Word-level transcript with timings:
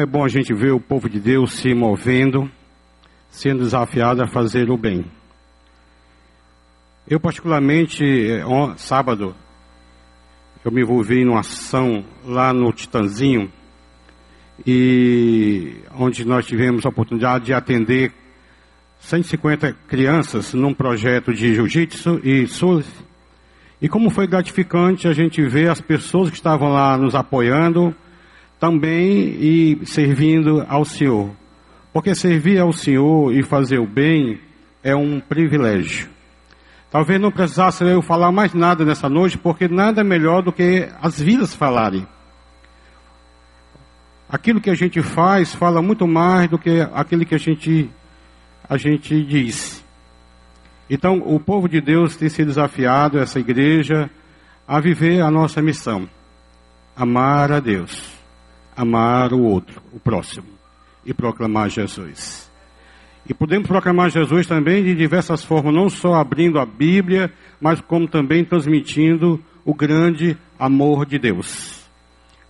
É 0.00 0.06
bom 0.06 0.24
a 0.24 0.28
gente 0.28 0.54
ver 0.54 0.72
o 0.72 0.80
povo 0.80 1.10
de 1.10 1.20
Deus 1.20 1.52
se 1.52 1.74
movendo, 1.74 2.50
sendo 3.28 3.64
desafiado 3.64 4.22
a 4.22 4.26
fazer 4.26 4.70
o 4.70 4.76
bem. 4.78 5.04
Eu, 7.06 7.20
particularmente, 7.20 8.02
on, 8.46 8.78
sábado, 8.78 9.36
eu 10.64 10.72
me 10.72 10.80
envolvi 10.80 11.22
numa 11.22 11.40
ação 11.40 12.02
lá 12.24 12.50
no 12.50 12.72
Titanzinho, 12.72 13.52
e 14.66 15.74
onde 15.94 16.24
nós 16.24 16.46
tivemos 16.46 16.86
a 16.86 16.88
oportunidade 16.88 17.44
de 17.44 17.52
atender 17.52 18.10
150 19.00 19.74
crianças 19.86 20.54
num 20.54 20.72
projeto 20.72 21.34
de 21.34 21.56
jiu-jitsu 21.56 22.22
e 22.24 22.46
surf. 22.46 22.88
E 23.82 23.86
como 23.86 24.08
foi 24.08 24.26
gratificante 24.26 25.06
a 25.06 25.12
gente 25.12 25.46
ver 25.46 25.68
as 25.68 25.82
pessoas 25.82 26.30
que 26.30 26.36
estavam 26.36 26.70
lá 26.70 26.96
nos 26.96 27.14
apoiando, 27.14 27.94
também 28.60 29.36
e 29.40 29.80
servindo 29.86 30.64
ao 30.68 30.84
Senhor. 30.84 31.30
Porque 31.92 32.14
servir 32.14 32.58
ao 32.60 32.72
Senhor 32.72 33.32
e 33.32 33.42
fazer 33.42 33.78
o 33.78 33.86
bem 33.86 34.38
é 34.84 34.94
um 34.94 35.18
privilégio. 35.18 36.08
Talvez 36.90 37.20
não 37.20 37.32
precisasse 37.32 37.82
eu 37.84 38.02
falar 38.02 38.30
mais 38.30 38.52
nada 38.52 38.84
nessa 38.84 39.08
noite, 39.08 39.38
porque 39.38 39.66
nada 39.66 40.02
é 40.02 40.04
melhor 40.04 40.42
do 40.42 40.52
que 40.52 40.88
as 41.00 41.20
vidas 41.20 41.54
falarem. 41.54 42.06
Aquilo 44.28 44.60
que 44.60 44.70
a 44.70 44.74
gente 44.74 45.00
faz 45.00 45.54
fala 45.54 45.80
muito 45.80 46.06
mais 46.06 46.48
do 46.48 46.58
que 46.58 46.80
aquilo 46.92 47.24
que 47.24 47.34
a 47.34 47.38
gente, 47.38 47.90
a 48.68 48.76
gente 48.76 49.24
diz. 49.24 49.84
Então, 50.88 51.18
o 51.18 51.40
povo 51.40 51.68
de 51.68 51.80
Deus 51.80 52.16
tem 52.16 52.28
sido 52.28 52.48
desafiado, 52.48 53.18
essa 53.18 53.40
igreja, 53.40 54.10
a 54.66 54.80
viver 54.80 55.20
a 55.20 55.30
nossa 55.30 55.62
missão: 55.62 56.08
amar 56.96 57.50
a 57.52 57.60
Deus 57.60 58.19
amar 58.76 59.32
o 59.32 59.42
outro, 59.42 59.82
o 59.92 60.00
próximo, 60.00 60.48
e 61.04 61.12
proclamar 61.12 61.68
Jesus. 61.68 62.50
E 63.28 63.34
podemos 63.34 63.68
proclamar 63.68 64.10
Jesus 64.10 64.46
também 64.46 64.82
de 64.82 64.94
diversas 64.94 65.44
formas, 65.44 65.74
não 65.74 65.88
só 65.88 66.14
abrindo 66.14 66.58
a 66.58 66.66
Bíblia, 66.66 67.32
mas 67.60 67.80
como 67.80 68.08
também 68.08 68.44
transmitindo 68.44 69.42
o 69.64 69.74
grande 69.74 70.36
amor 70.58 71.06
de 71.06 71.18
Deus. 71.18 71.88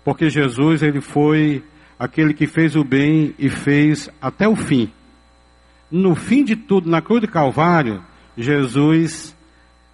Porque 0.04 0.30
Jesus, 0.30 0.82
ele 0.82 1.00
foi 1.00 1.62
aquele 1.98 2.32
que 2.32 2.46
fez 2.46 2.76
o 2.76 2.84
bem 2.84 3.34
e 3.38 3.48
fez 3.50 4.08
até 4.22 4.48
o 4.48 4.56
fim. 4.56 4.90
No 5.90 6.14
fim 6.14 6.44
de 6.44 6.56
tudo, 6.56 6.88
na 6.88 7.02
cruz 7.02 7.20
do 7.20 7.28
Calvário, 7.28 8.02
Jesus 8.36 9.36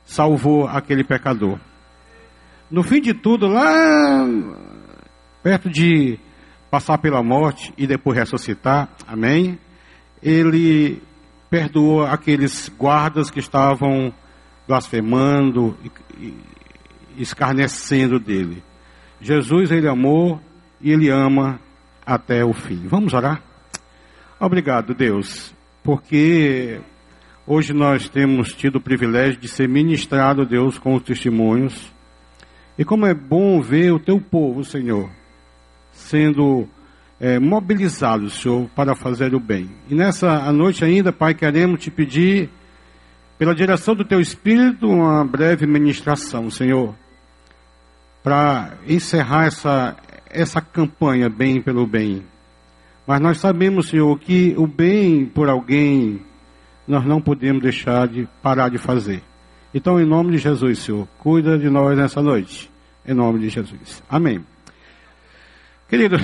salvou 0.05 0.69
aquele 0.69 1.03
pecador. 1.03 1.59
No 2.71 2.83
fim 2.83 3.01
de 3.01 3.15
tudo, 3.15 3.49
lá 3.49 4.25
perto 5.43 5.71
de 5.71 6.19
passar 6.77 6.99
pela 6.99 7.23
morte 7.23 7.73
e 7.79 7.87
depois 7.87 8.19
ressuscitar, 8.19 8.91
amém? 9.09 9.59
Ele 10.23 11.03
perdoou 11.49 12.05
aqueles 12.05 12.71
guardas 12.79 13.31
que 13.31 13.39
estavam 13.39 14.13
blasfemando 14.69 15.75
e, 16.21 16.35
escarnecendo 17.17 18.21
dele. 18.21 18.63
Jesus, 19.23 19.71
ele 19.71 19.89
amou 19.89 20.39
e 20.79 20.93
ele 20.93 21.09
ama 21.09 21.59
até 22.05 22.45
o 22.45 22.53
fim. 22.53 22.87
Vamos 22.87 23.15
orar? 23.15 23.43
Obrigado, 24.39 24.93
Deus, 24.93 25.55
porque 25.83 26.79
hoje 27.47 27.73
nós 27.73 28.07
temos 28.07 28.53
tido 28.53 28.77
o 28.77 28.83
privilégio 28.83 29.41
de 29.41 29.49
ser 29.49 29.67
ministrado, 29.67 30.45
Deus, 30.45 30.79
com 30.79 30.95
os 30.95 31.03
testemunhos. 31.03 31.91
E 32.77 32.85
como 32.85 33.07
é 33.07 33.15
bom 33.15 33.63
ver 33.63 33.95
o 33.95 33.99
teu 33.99 34.21
povo, 34.21 34.63
Senhor, 34.63 35.09
sendo 35.97 36.69
é, 37.19 37.39
mobilizados, 37.39 38.41
Senhor, 38.41 38.69
para 38.75 38.95
fazer 38.95 39.35
o 39.35 39.41
bem. 39.41 39.71
E 39.89 39.95
nessa 39.95 40.53
noite 40.53 40.85
ainda, 40.85 41.13
Pai, 41.13 41.35
queremos 41.35 41.81
te 41.81 41.91
pedir, 41.91 42.51
pela 43.39 43.55
direção 43.55 43.95
do 43.95 44.05
Teu 44.05 44.21
Espírito, 44.21 44.87
uma 44.87 45.25
breve 45.25 45.67
ministração, 45.67 46.51
Senhor, 46.51 46.95
para 48.23 48.75
encerrar 48.87 49.47
essa, 49.47 49.97
essa 50.31 50.61
campanha 50.61 51.29
Bem 51.29 51.61
pelo 51.61 51.87
Bem. 51.87 52.23
Mas 53.07 53.21
nós 53.21 53.39
sabemos, 53.39 53.89
Senhor, 53.89 54.19
que 54.19 54.55
o 54.57 54.67
bem 54.67 55.27
por 55.27 55.49
alguém 55.49 56.21
nós 56.89 57.05
não 57.05 57.21
podemos 57.21 57.63
deixar 57.63 58.07
de 58.09 58.29
parar 58.43 58.69
de 58.69 58.79
fazer. 58.79 59.23
Então, 59.75 60.01
em 60.01 60.07
nome 60.07 60.33
de 60.33 60.39
Jesus, 60.39 60.79
Senhor, 60.81 61.07
cuida 61.19 61.59
de 61.59 61.69
nós 61.69 61.97
nessa 61.97 62.23
noite. 62.23 62.71
Em 63.07 63.15
nome 63.15 63.41
de 63.41 63.49
Jesus. 63.49 64.03
Amém. 64.09 64.45
Querido, 65.89 66.17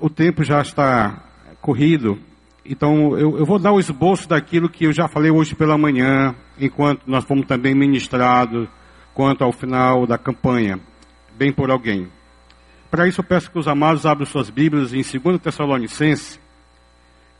o 0.00 0.08
tempo 0.08 0.42
já 0.42 0.62
está 0.62 1.22
corrido, 1.60 2.18
então 2.64 3.16
eu, 3.18 3.38
eu, 3.38 3.44
vou 3.44 3.58
dar 3.58 3.72
o 3.72 3.78
esboço 3.78 4.26
daquilo 4.26 4.70
que 4.70 4.86
eu 4.86 4.92
já 4.92 5.06
falei 5.06 5.30
hoje 5.30 5.54
pela 5.54 5.76
manhã, 5.76 6.34
enquanto 6.58 7.02
nós 7.06 7.24
fomos 7.24 7.46
também 7.46 7.74
ministrados 7.74 8.66
quanto 9.12 9.44
ao 9.44 9.52
final 9.52 10.06
da 10.06 10.16
campanha, 10.16 10.80
bem 11.36 11.52
por 11.52 11.70
alguém. 11.70 12.08
Para 12.90 13.06
isso 13.06 13.20
eu 13.20 13.24
peço 13.24 13.50
que 13.50 13.58
os 13.58 13.68
amados 13.68 14.06
abram 14.06 14.24
suas 14.24 14.48
Bíblias 14.48 14.94
em 14.94 15.02
2 15.02 15.42
Tessalonicenses, 15.42 16.40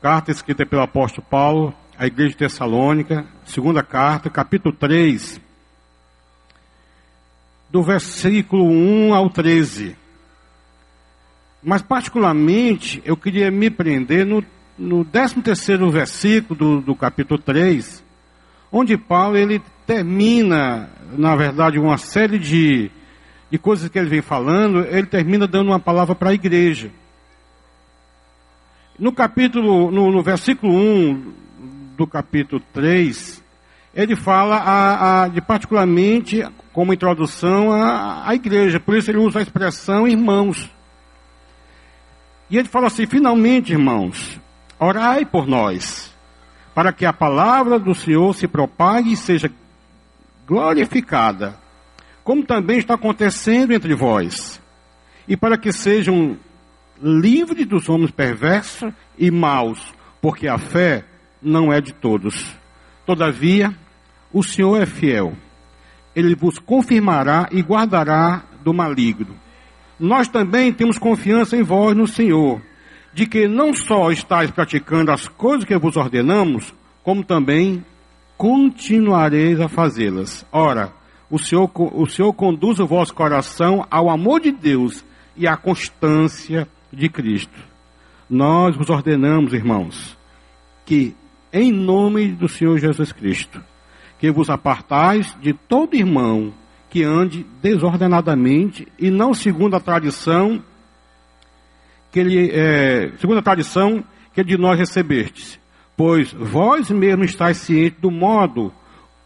carta 0.03 0.31
escrita 0.31 0.67
pelo 0.67 0.83
apóstolo 0.83 1.27
Paulo, 1.31 1.75
à 1.97 2.06
igreja 2.06 2.33
de 2.33 2.37
Tessalônica, 2.37 3.25
segunda 3.47 3.83
carta, 3.83 4.29
capítulo 4.29 4.77
3, 4.77 5.41
do 7.71 7.83
versículo 7.83 8.67
1 8.69 9.15
ao 9.15 9.31
13. 9.31 10.03
Mas, 11.64 11.80
particularmente, 11.80 13.02
eu 13.06 13.16
queria 13.16 13.50
me 13.50 13.70
prender 13.70 14.26
no, 14.26 14.44
no 14.78 15.02
13 15.02 15.36
versículo 15.91 16.58
do, 16.58 16.80
do 16.82 16.94
capítulo 16.94 17.41
3, 17.41 18.04
onde 18.70 18.98
Paulo 18.98 19.38
ele 19.38 19.62
termina, 19.86 20.91
na 21.16 21.34
verdade, 21.34 21.78
uma 21.78 21.97
série 21.97 22.38
de, 22.38 22.91
de 23.50 23.56
coisas 23.56 23.88
que 23.88 23.98
ele 23.98 24.10
vem 24.10 24.20
falando, 24.20 24.80
ele 24.80 25.06
termina 25.06 25.47
dando 25.47 25.69
uma 25.69 25.80
palavra 25.80 26.14
para 26.14 26.30
a 26.30 26.34
igreja. 26.34 26.91
No 28.98 29.10
capítulo, 29.10 29.91
no, 29.91 30.12
no, 30.12 30.22
versículo 30.22 30.72
1 30.72 31.32
do 31.96 32.06
capítulo 32.06 32.62
3, 32.75 33.42
ele 33.94 34.14
fala 34.16 34.56
a, 34.56 35.22
a, 35.22 35.28
de 35.28 35.41
particularmente 35.41 36.44
como 36.75 36.92
introdução 36.92 37.72
à, 37.72 38.28
à 38.28 38.34
igreja, 38.34 38.78
por 38.78 38.96
isso 38.96 39.10
ele 39.10 39.19
usa 39.19 39.38
a 39.38 39.42
expressão 39.42 40.06
irmãos. 40.06 40.74
E 42.50 42.58
ele 42.58 42.69
fala 42.69 42.88
assim: 42.88 43.06
finalmente, 43.06 43.73
irmãos, 43.73 44.41
orai 44.79 45.25
por 45.25 45.46
nós, 45.46 46.14
para 46.75 46.93
que 46.93 47.06
a 47.06 47.12
palavra 47.12 47.79
do 47.79 47.94
Senhor 47.94 48.35
se 48.35 48.46
propague 48.46 49.12
e 49.12 49.17
seja 49.17 49.50
glorificada, 50.46 51.56
como 52.23 52.44
também 52.44 52.79
está 52.79 52.94
acontecendo 52.94 53.73
entre 53.73 53.94
vós, 53.94 54.61
e 55.26 55.37
para 55.37 55.56
que 55.56 55.73
sejam 55.73 56.37
livres 57.02 57.67
dos 57.67 57.88
homens 57.88 58.11
perversos 58.11 58.93
e 59.19 59.31
maus, 59.31 59.93
porque 60.20 60.46
a 60.46 60.58
fé 60.58 61.05
não 61.41 61.73
é 61.73 61.81
de 61.81 61.93
todos. 61.93 62.55
Todavia, 63.06 63.75
o 64.32 64.43
Senhor 64.43 64.81
é 64.81 64.87
fiel. 64.87 65.35
Ele 66.14 66.35
vos 66.35 66.58
confirmará 66.58 67.49
e 67.50 67.61
guardará 67.61 68.44
do 68.62 68.73
maligno 68.73 69.44
nós 70.05 70.29
também 70.29 70.73
temos 70.73 70.99
confiança 70.99 71.56
em 71.56 71.62
vós 71.62 71.97
no 71.97 72.06
Senhor, 72.06 72.61
de 73.12 73.27
que 73.27 73.49
não 73.49 73.73
só 73.73 74.11
estáis 74.11 74.51
praticando 74.51 75.11
as 75.11 75.27
coisas 75.27 75.65
que 75.65 75.77
vos 75.77 75.97
ordenamos, 75.97 76.75
como 77.03 77.25
também 77.25 77.85
continuareis 78.37 79.61
a 79.61 79.69
fazê-las. 79.69 80.45
Ora, 80.53 80.93
o 81.31 81.39
Senhor, 81.39 81.71
o 81.75 82.06
Senhor 82.06 82.33
conduz 82.33 82.79
o 82.79 82.87
vosso 82.87 83.15
coração 83.15 83.87
ao 83.91 84.11
amor 84.11 84.41
de 84.41 84.53
Deus 84.53 85.05
e 85.37 85.47
à 85.47 85.56
constância 85.56 86.69
de 86.93 87.09
Cristo. 87.09 87.59
Nós 88.29 88.77
vos 88.77 88.91
ordenamos, 88.91 89.53
irmãos, 89.53 90.17
que 90.85 91.15
em 91.53 91.73
nome 91.73 92.29
do 92.29 92.49
Senhor 92.49 92.79
Jesus 92.79 93.12
Cristo, 93.12 93.62
que 94.19 94.31
vos 94.31 94.51
apartais 94.51 95.37
de 95.41 95.53
todo 95.53 95.95
irmão 95.95 96.53
que 96.94 97.02
ande 97.02 97.44
desordenadamente 97.61 98.87
e 98.96 99.11
não 99.11 99.35
segundo 99.35 99.75
a 99.75 99.81
tradição 99.81 100.62
que 102.12 102.20
ele, 102.20 102.52
é, 102.52 103.11
segundo 103.19 103.38
a 103.38 103.43
tradição 103.43 104.05
que 104.32 104.44
de 104.44 104.56
nós 104.56 104.79
recebestes. 104.79 105.58
Pois 105.96 106.32
vós 106.32 106.88
mesmos 106.93 107.31
estáis 107.31 107.56
cientes 107.56 107.99
do 108.00 108.12
modo 108.12 108.73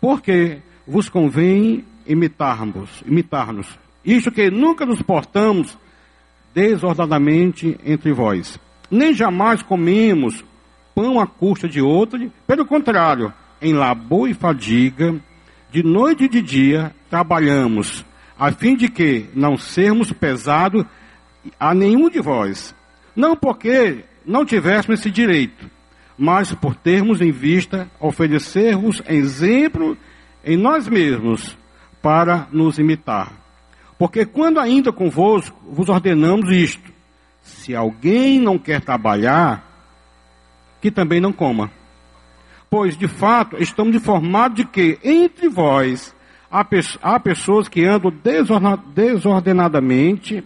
porque 0.01 0.63
vos 0.87 1.11
convém 1.11 1.85
imitarmos, 2.07 3.05
imitar-nos. 3.07 3.79
Isto 4.03 4.33
que 4.33 4.51
nunca 4.51 4.87
nos 4.87 5.03
portamos 5.03 5.77
desordenadamente 6.55 7.79
entre 7.85 8.15
vós. 8.15 8.59
Nem 8.91 9.13
jamais 9.13 9.61
comemos 9.61 10.43
pão 10.95 11.21
à 11.21 11.27
custa 11.27 11.69
de 11.69 11.83
outro, 11.83 12.33
pelo 12.47 12.65
contrário, 12.65 13.31
em 13.61 13.75
labor 13.75 14.27
e 14.27 14.33
fadiga, 14.33 15.21
de 15.71 15.83
noite 15.83 16.25
e 16.25 16.29
de 16.29 16.41
dia 16.41 16.95
trabalhamos, 17.11 18.05
a 18.39 18.51
fim 18.53 18.77
de 18.77 18.89
que 18.89 19.29
não 19.35 19.57
sermos 19.57 20.13
pesados 20.13 20.85
a 21.59 21.75
nenhum 21.75 22.09
de 22.09 22.21
vós. 22.21 22.75
Não 23.15 23.37
porque 23.37 24.05
não 24.25 24.45
tivéssemos 24.45 25.01
esse 25.01 25.11
direito, 25.11 25.71
mas 26.17 26.53
por 26.55 26.75
termos 26.75 27.21
em 27.21 27.31
vista 27.31 27.91
oferecermos 28.01 29.03
exemplo 29.09 29.97
em 30.45 30.57
nós 30.57 30.89
mesmos 30.89 31.57
para 32.01 32.47
nos 32.53 32.79
imitar. 32.79 33.33
Porque 33.99 34.25
quando 34.25 34.61
ainda 34.61 34.93
convosco 34.93 35.59
vos 35.71 35.89
ordenamos 35.89 36.51
isto: 36.51 36.93
se 37.43 37.75
alguém 37.75 38.39
não 38.39 38.59
quer 38.59 38.81
trabalhar, 38.81 39.65
que 40.81 40.91
também 40.91 41.21
não 41.21 41.33
coma. 41.33 41.71
Pois, 42.71 42.97
de 42.97 43.09
fato, 43.09 43.57
estamos 43.63 43.97
informados 43.97 44.59
de 44.59 44.65
que 44.65 44.99
entre 45.03 45.49
vós 45.49 46.15
há, 46.51 46.67
há 47.03 47.21
pessoas 47.21 47.69
que 47.69 47.85
andam 47.85 48.13
desordenadamente, 48.95 50.45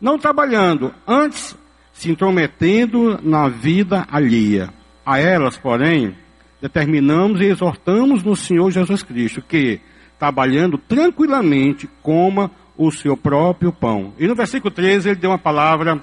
não 0.00 0.18
trabalhando, 0.18 0.94
antes 1.06 1.56
se 1.92 2.10
intrometendo 2.10 3.18
na 3.22 3.48
vida 3.48 4.06
alheia. 4.10 4.72
A 5.04 5.18
elas, 5.18 5.56
porém, 5.56 6.14
determinamos 6.60 7.40
e 7.40 7.46
exortamos 7.46 8.22
no 8.22 8.36
Senhor 8.36 8.70
Jesus 8.70 9.02
Cristo 9.02 9.42
que, 9.42 9.80
trabalhando 10.18 10.78
tranquilamente, 10.78 11.88
coma 12.02 12.52
o 12.76 12.92
seu 12.92 13.16
próprio 13.16 13.72
pão. 13.72 14.14
E 14.16 14.28
no 14.28 14.36
versículo 14.36 14.70
13 14.72 15.08
ele 15.08 15.18
deu 15.18 15.30
uma 15.30 15.38
palavra 15.38 16.00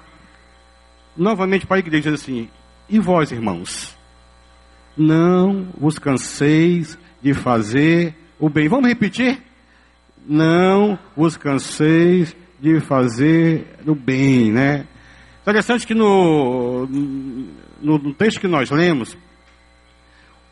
novamente 1.15 1.65
para 1.65 1.77
a 1.77 1.79
igreja 1.79 2.13
assim: 2.13 2.49
E 2.89 2.99
vós, 2.99 3.31
irmãos, 3.31 3.94
não 4.97 5.67
vos 5.77 5.99
canseis 5.99 6.97
de 7.21 7.33
fazer 7.33 8.15
o 8.39 8.49
bem. 8.49 8.67
Vamos 8.67 8.87
repetir? 8.87 9.41
Não 10.27 10.97
vos 11.15 11.37
canseis 11.37 12.35
de 12.59 12.79
fazer 12.79 13.77
o 13.85 13.93
bem, 13.93 14.51
né? 14.51 14.87
Interessante 15.41 15.85
que 15.85 15.93
no, 15.93 16.87
no, 16.87 17.97
no 17.99 18.13
texto 18.13 18.39
que 18.39 18.47
nós 18.47 18.71
lemos, 18.71 19.15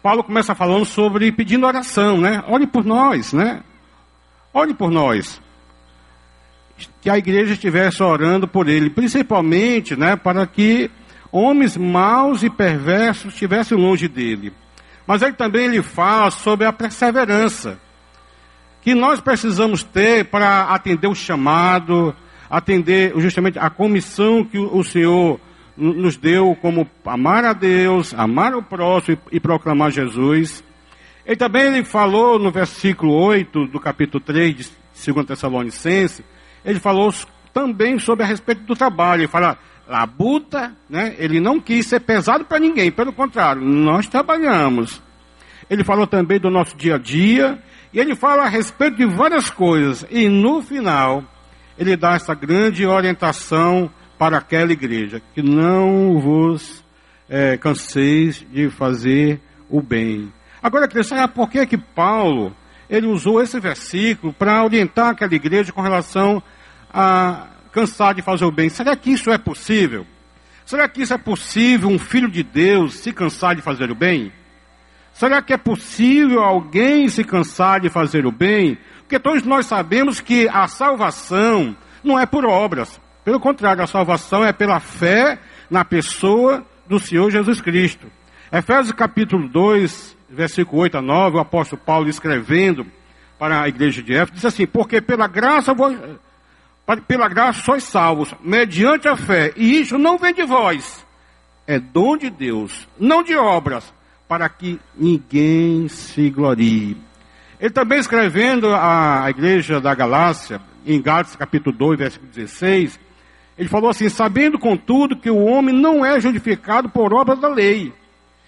Paulo 0.03 0.23
começa 0.23 0.53
falando 0.53 0.85
sobre 0.85 1.31
pedindo 1.31 1.65
oração, 1.65 2.17
né? 2.17 2.43
Ore 2.47 2.67
por 2.67 2.85
nós, 2.85 3.33
né? 3.33 3.63
Ore 4.53 4.73
por 4.73 4.91
nós. 4.91 5.41
Que 7.01 7.09
a 7.09 7.17
igreja 7.17 7.53
estivesse 7.53 8.03
orando 8.03 8.47
por 8.47 8.67
ele, 8.67 8.89
principalmente, 8.89 9.95
né, 9.95 10.15
para 10.15 10.45
que 10.45 10.91
homens 11.33 11.75
maus 11.75 12.43
e 12.43 12.49
perversos 12.49 13.33
estivessem 13.33 13.75
longe 13.75 14.07
dele. 14.07 14.53
Mas 15.07 15.23
ele 15.23 15.33
também 15.33 15.65
ele 15.65 15.81
fala 15.81 16.29
sobre 16.29 16.67
a 16.67 16.71
perseverança 16.71 17.79
que 18.81 18.93
nós 18.93 19.19
precisamos 19.19 19.81
ter 19.83 20.25
para 20.25 20.65
atender 20.65 21.07
o 21.07 21.15
chamado, 21.15 22.15
atender 22.49 23.13
justamente 23.17 23.57
a 23.57 23.69
comissão 23.69 24.45
que 24.45 24.59
o 24.59 24.83
Senhor 24.83 25.39
nos 25.75 26.17
deu 26.17 26.55
como 26.61 26.87
amar 27.05 27.45
a 27.45 27.53
Deus, 27.53 28.13
amar 28.13 28.53
o 28.53 28.61
próximo 28.61 29.17
e, 29.31 29.39
proclamar 29.39 29.89
Jesus. 29.89 30.63
E 31.25 31.35
também 31.35 31.63
ele 31.63 31.83
falou 31.83 32.37
no 32.37 32.51
versículo 32.51 33.13
8 33.13 33.67
do 33.67 33.79
capítulo 33.79 34.23
3 34.23 34.55
de 34.55 35.13
2 35.13 35.25
Tessalonicenses, 35.25 36.21
ele 36.63 36.79
falou 36.79 37.11
também 37.53 37.97
sobre 37.97 38.23
a 38.23 38.27
respeito 38.27 38.63
do 38.63 38.75
trabalho. 38.75 39.21
Ele 39.21 39.27
fala, 39.27 39.57
labuta, 39.87 40.75
né? 40.89 41.15
Ele 41.17 41.39
não 41.39 41.59
quis 41.59 41.87
ser 41.87 41.99
pesado 41.99 42.45
para 42.45 42.59
ninguém, 42.59 42.91
pelo 42.91 43.13
contrário, 43.13 43.61
nós 43.61 44.07
trabalhamos. 44.07 45.01
Ele 45.69 45.83
falou 45.83 46.07
também 46.07 46.39
do 46.39 46.49
nosso 46.49 46.75
dia 46.75 46.95
a 46.95 46.97
dia, 46.97 47.61
e 47.93 47.99
ele 47.99 48.15
fala 48.15 48.43
a 48.43 48.49
respeito 48.49 48.97
de 48.97 49.05
várias 49.05 49.49
coisas, 49.49 50.05
e 50.09 50.27
no 50.29 50.61
final, 50.61 51.23
ele 51.77 51.95
dá 51.95 52.13
essa 52.13 52.33
grande 52.33 52.85
orientação 52.85 53.89
para 54.17 54.37
aquela 54.37 54.71
igreja, 54.71 55.21
que 55.33 55.41
não 55.41 56.19
vos 56.19 56.83
é, 57.29 57.57
canseis 57.57 58.45
de 58.51 58.69
fazer 58.69 59.41
o 59.69 59.81
bem. 59.81 60.31
Agora, 60.61 60.87
sabe 61.03 61.33
por 61.33 61.49
que 61.49 61.65
que 61.65 61.77
Paulo, 61.77 62.55
ele 62.89 63.07
usou 63.07 63.41
esse 63.41 63.59
versículo 63.59 64.31
para 64.31 64.63
orientar 64.63 65.09
aquela 65.09 65.33
igreja 65.33 65.73
com 65.73 65.81
relação 65.81 66.41
a 66.93 67.47
cansar 67.73 68.13
de 68.13 68.21
fazer 68.21 68.45
o 68.45 68.51
bem? 68.51 68.69
Será 68.69 68.95
que 68.95 69.11
isso 69.11 69.31
é 69.31 69.37
possível? 69.37 70.05
Será 70.65 70.87
que 70.87 71.01
isso 71.01 71.13
é 71.13 71.17
possível 71.17 71.89
um 71.89 71.99
filho 71.99 72.29
de 72.29 72.43
Deus 72.43 72.95
se 72.95 73.11
cansar 73.11 73.55
de 73.55 73.61
fazer 73.61 73.91
o 73.91 73.95
bem? 73.95 74.31
Será 75.13 75.41
que 75.41 75.53
é 75.53 75.57
possível 75.57 76.41
alguém 76.41 77.09
se 77.09 77.23
cansar 77.23 77.81
de 77.81 77.89
fazer 77.89 78.25
o 78.25 78.31
bem? 78.31 78.77
Porque 78.99 79.19
todos 79.19 79.43
nós 79.43 79.65
sabemos 79.65 80.21
que 80.21 80.47
a 80.47 80.67
salvação 80.67 81.75
não 82.03 82.17
é 82.17 82.25
por 82.25 82.45
obras. 82.45 83.01
Pelo 83.25 83.39
contrário, 83.39 83.83
a 83.83 83.87
salvação 83.87 84.45
é 84.45 84.53
pela 84.53 84.79
fé 84.79 85.39
na 85.69 85.83
pessoa 85.83 86.65
do 86.87 86.99
Senhor 86.99 87.29
Jesus 87.31 87.59
Cristo. 87.61 88.07
Efésios 88.51 88.91
capítulo 88.91 89.47
2, 89.49 90.17
versículo 90.29 90.81
8 90.83 90.97
a 90.97 91.01
9, 91.01 91.37
o 91.37 91.39
apóstolo 91.39 91.81
Paulo 91.83 92.09
escrevendo 92.09 92.85
para 93.37 93.61
a 93.61 93.67
igreja 93.67 94.01
de 94.01 94.13
Éfeso, 94.13 94.33
diz 94.33 94.45
assim, 94.45 94.65
porque 94.65 95.01
pela 95.01 95.27
graça, 95.27 95.73
pela 97.07 97.27
graça 97.27 97.61
sois 97.61 97.83
salvos, 97.83 98.33
mediante 98.41 99.07
a 99.07 99.15
fé, 99.15 99.53
e 99.55 99.79
isso 99.79 99.97
não 99.97 100.17
vem 100.17 100.33
de 100.33 100.43
vós, 100.43 101.05
é 101.65 101.79
dom 101.79 102.17
de 102.17 102.29
Deus, 102.29 102.87
não 102.99 103.23
de 103.23 103.35
obras, 103.35 103.93
para 104.27 104.49
que 104.49 104.79
ninguém 104.95 105.87
se 105.87 106.29
glorie. 106.29 106.97
Ele 107.59 107.69
também 107.69 107.99
escrevendo 107.99 108.73
à 108.73 109.25
igreja 109.29 109.79
da 109.79 109.95
Galácia, 109.95 110.59
em 110.85 111.01
Gálatas 111.01 111.35
capítulo 111.35 111.75
2, 111.75 111.99
versículo 111.99 112.31
16, 112.31 112.99
ele 113.57 113.69
falou 113.69 113.89
assim: 113.89 114.09
sabendo 114.09 114.59
contudo 114.59 115.17
que 115.17 115.29
o 115.29 115.45
homem 115.45 115.73
não 115.73 116.05
é 116.05 116.19
justificado 116.19 116.89
por 116.89 117.13
obras 117.13 117.39
da 117.39 117.47
lei. 117.47 117.93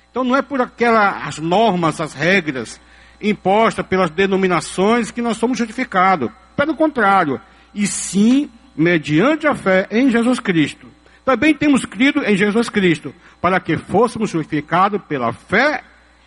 Então 0.09 0.23
não 0.23 0.35
é 0.35 0.41
por 0.41 0.61
aquelas 0.61 1.37
normas, 1.39 2.01
as 2.01 2.13
regras 2.13 2.79
impostas 3.21 3.85
pelas 3.85 4.09
denominações 4.09 5.11
que 5.11 5.21
nós 5.21 5.37
somos 5.37 5.57
justificados. 5.57 6.29
Pelo 6.55 6.75
contrário, 6.75 7.39
e 7.75 7.85
sim 7.85 8.49
mediante 8.75 9.45
a 9.45 9.53
fé 9.53 9.87
em 9.91 10.09
Jesus 10.09 10.39
Cristo. 10.39 10.87
Também 11.25 11.53
temos 11.53 11.85
crido 11.85 12.23
em 12.23 12.37
Jesus 12.37 12.69
Cristo, 12.69 13.13
para 13.41 13.59
que 13.59 13.77
fôssemos 13.77 14.29
justificados 14.29 15.01
pela 15.07 15.33
fé 15.33 15.83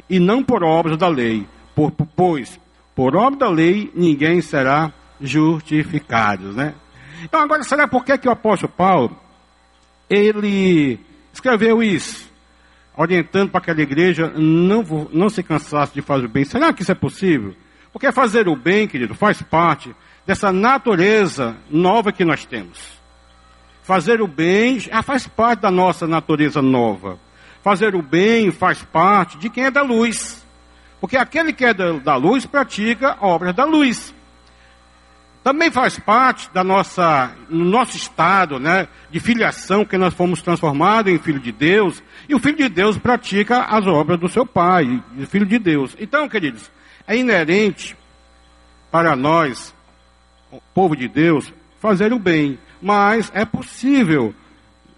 e 0.09 0.21
não 0.21 0.43
por 0.43 0.63
obras 0.63 0.99
da 0.99 1.09
lei. 1.09 1.47
Por, 1.75 1.91
pois, 1.91 2.61
por 2.95 3.17
obra 3.17 3.39
da 3.39 3.49
lei, 3.49 3.91
ninguém 3.95 4.41
será 4.41 4.93
justificado, 5.21 6.53
né? 6.53 6.75
Então, 7.23 7.41
agora, 7.41 7.63
será 7.63 7.89
por 7.89 8.05
que, 8.05 8.17
que 8.19 8.29
o 8.29 8.33
apóstolo 8.33 8.73
Paulo, 8.77 9.17
ele 10.09 11.01
escreveu 11.33 11.83
isso? 11.83 12.29
Orientando 12.97 13.51
para 13.51 13.61
aquela 13.61 13.81
igreja 13.81 14.33
não, 14.37 14.83
não 15.13 15.29
se 15.29 15.43
cansasse 15.43 15.95
de 15.95 16.03
fazer 16.03 16.27
o 16.27 16.29
bem. 16.29 16.45
Será 16.45 16.73
que 16.73 16.83
isso 16.83 16.93
é 16.93 16.95
possível? 16.95 17.55
Porque 17.93 18.11
fazer 18.13 18.49
o 18.49 18.57
bem, 18.57 18.89
querido, 18.89 19.15
faz 19.15 19.41
parte 19.43 19.95
dessa 20.29 20.53
natureza 20.53 21.57
nova 21.71 22.13
que 22.13 22.23
nós 22.23 22.45
temos. 22.45 22.79
Fazer 23.83 24.21
o 24.21 24.27
bem 24.27 24.79
já 24.79 25.03
faz 25.03 25.27
parte 25.27 25.61
da 25.61 25.71
nossa 25.71 26.07
natureza 26.07 26.61
nova. 26.61 27.19
Fazer 27.65 27.95
o 27.95 28.03
bem 28.03 28.53
faz 28.53 28.83
parte 28.83 29.39
de 29.39 29.49
quem 29.49 29.65
é 29.65 29.71
da 29.71 29.81
luz. 29.81 30.47
Porque 31.01 31.17
aquele 31.17 31.51
que 31.51 31.65
é 31.65 31.73
da, 31.73 32.17
luz 32.17 32.45
pratica 32.45 33.17
obras 33.23 33.55
da 33.55 33.65
luz. 33.65 34.15
Também 35.43 35.71
faz 35.71 35.99
parte 35.99 36.53
da 36.53 36.63
nossa, 36.63 37.35
no 37.49 37.65
nosso 37.65 37.97
estado, 37.97 38.59
né, 38.61 38.87
de 39.11 39.21
filiação, 39.21 39.83
que 39.83 39.97
nós 39.97 40.13
fomos 40.13 40.43
transformados 40.43 41.11
em 41.11 41.19
filho 41.19 41.41
de 41.41 41.53
Deus, 41.53 42.03
e 42.29 42.35
o 42.35 42.39
filho 42.39 42.59
de 42.59 42.69
Deus 42.69 42.99
pratica 42.99 43.63
as 43.63 43.87
obras 43.87 44.21
do 44.21 44.29
seu 44.29 44.45
pai, 44.45 45.03
filho 45.31 45.47
de 45.47 45.59
Deus. 45.59 45.97
Então, 45.99 46.29
queridos, 46.29 46.71
é 47.07 47.17
inerente 47.17 47.97
para 48.91 49.17
nós, 49.17 49.75
povo 50.75 50.97
de 50.97 51.09
Deus, 51.09 51.53
fazer 51.81 52.13
o 52.13 52.19
bem. 52.19 52.59
Mas 52.81 53.31
é 53.35 53.45
possível, 53.45 54.35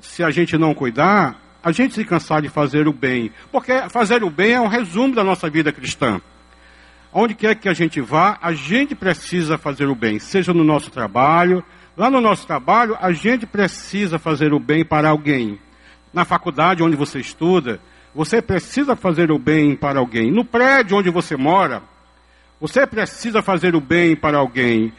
se 0.00 0.22
a 0.22 0.30
gente 0.30 0.56
não 0.56 0.74
cuidar, 0.74 1.40
a 1.62 1.72
gente 1.72 1.94
se 1.94 2.04
cansar 2.04 2.42
de 2.42 2.48
fazer 2.48 2.88
o 2.88 2.92
bem. 2.92 3.30
Porque 3.50 3.88
fazer 3.88 4.22
o 4.22 4.30
bem 4.30 4.52
é 4.52 4.60
um 4.60 4.66
resumo 4.66 5.14
da 5.14 5.24
nossa 5.24 5.48
vida 5.48 5.72
cristã. 5.72 6.20
Onde 7.12 7.34
quer 7.34 7.56
que 7.56 7.68
a 7.68 7.72
gente 7.72 8.00
vá, 8.00 8.38
a 8.40 8.52
gente 8.52 8.94
precisa 8.94 9.58
fazer 9.58 9.86
o 9.86 9.94
bem, 9.94 10.18
seja 10.18 10.52
no 10.52 10.62
nosso 10.62 10.90
trabalho. 10.90 11.64
Lá 11.96 12.08
no 12.08 12.20
nosso 12.20 12.46
trabalho, 12.46 12.96
a 13.00 13.12
gente 13.12 13.46
precisa 13.46 14.18
fazer 14.18 14.52
o 14.52 14.60
bem 14.60 14.84
para 14.84 15.10
alguém. 15.10 15.58
Na 16.14 16.24
faculdade 16.24 16.82
onde 16.82 16.96
você 16.96 17.18
estuda, 17.18 17.80
você 18.14 18.40
precisa 18.40 18.96
fazer 18.96 19.30
o 19.30 19.38
bem 19.38 19.76
para 19.76 19.98
alguém. 19.98 20.30
No 20.30 20.44
prédio 20.44 20.96
onde 20.96 21.10
você 21.10 21.36
mora, 21.36 21.82
você 22.60 22.86
precisa 22.86 23.42
fazer 23.42 23.74
o 23.74 23.80
bem 23.80 24.16
para 24.16 24.38
alguém 24.38 24.92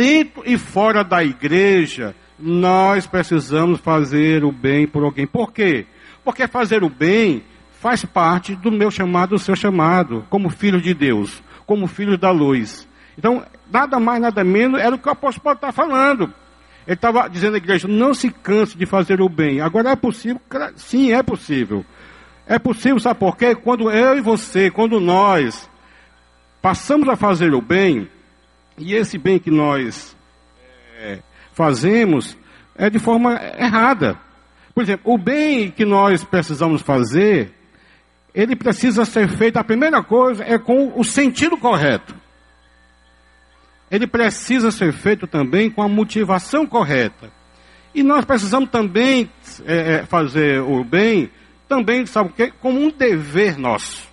dentro 0.00 0.42
e 0.46 0.56
fora 0.56 1.04
da 1.04 1.22
igreja, 1.22 2.14
nós 2.38 3.06
precisamos 3.06 3.80
fazer 3.80 4.42
o 4.42 4.50
bem 4.50 4.86
por 4.86 5.04
alguém. 5.04 5.26
Por 5.26 5.52
quê? 5.52 5.84
Porque 6.24 6.48
fazer 6.48 6.82
o 6.82 6.88
bem 6.88 7.42
faz 7.70 8.02
parte 8.02 8.56
do 8.56 8.72
meu 8.72 8.90
chamado, 8.90 9.30
do 9.30 9.38
seu 9.38 9.54
chamado, 9.54 10.24
como 10.30 10.48
filho 10.48 10.80
de 10.80 10.94
Deus, 10.94 11.42
como 11.66 11.86
filho 11.86 12.16
da 12.16 12.30
luz. 12.30 12.88
Então, 13.18 13.44
nada 13.70 14.00
mais, 14.00 14.22
nada 14.22 14.42
menos 14.42 14.80
era 14.80 14.94
o 14.94 14.98
que 14.98 15.06
o 15.06 15.12
apóstolo 15.12 15.44
Paulo 15.44 15.56
está 15.56 15.70
falando. 15.70 16.32
Ele 16.86 16.94
estava 16.94 17.28
dizendo 17.28 17.56
à 17.56 17.58
igreja: 17.58 17.86
não 17.86 18.14
se 18.14 18.30
canse 18.30 18.78
de 18.78 18.86
fazer 18.86 19.20
o 19.20 19.28
bem. 19.28 19.60
Agora 19.60 19.90
é 19.90 19.96
possível? 19.96 20.40
Sim, 20.76 21.12
é 21.12 21.22
possível. 21.22 21.84
É 22.46 22.58
possível, 22.58 22.98
sabe 22.98 23.20
por 23.20 23.36
quê? 23.36 23.54
Quando 23.54 23.90
eu 23.90 24.16
e 24.16 24.22
você, 24.22 24.70
quando 24.70 24.98
nós 24.98 25.70
passamos 26.62 27.06
a 27.06 27.16
fazer 27.16 27.52
o 27.52 27.60
bem, 27.60 28.08
e 28.80 28.94
esse 28.94 29.18
bem 29.18 29.38
que 29.38 29.50
nós 29.50 30.16
é, 30.98 31.18
fazemos 31.52 32.36
é 32.74 32.88
de 32.88 32.98
forma 32.98 33.38
errada. 33.58 34.18
Por 34.74 34.82
exemplo, 34.82 35.12
o 35.12 35.18
bem 35.18 35.70
que 35.70 35.84
nós 35.84 36.24
precisamos 36.24 36.82
fazer, 36.82 37.52
ele 38.34 38.56
precisa 38.56 39.04
ser 39.04 39.28
feito, 39.28 39.58
a 39.58 39.64
primeira 39.64 40.02
coisa 40.02 40.44
é 40.44 40.58
com 40.58 40.98
o 40.98 41.04
sentido 41.04 41.56
correto. 41.56 42.14
Ele 43.90 44.06
precisa 44.06 44.70
ser 44.70 44.92
feito 44.92 45.26
também 45.26 45.70
com 45.70 45.82
a 45.82 45.88
motivação 45.88 46.66
correta. 46.66 47.30
E 47.94 48.02
nós 48.02 48.24
precisamos 48.24 48.70
também 48.70 49.28
é, 49.66 49.94
é 49.94 50.06
fazer 50.06 50.60
o 50.60 50.84
bem, 50.84 51.30
também, 51.68 52.06
sabe 52.06 52.30
o 52.30 52.32
quê? 52.32 52.52
Como 52.60 52.80
um 52.80 52.90
dever 52.90 53.58
nosso. 53.58 54.09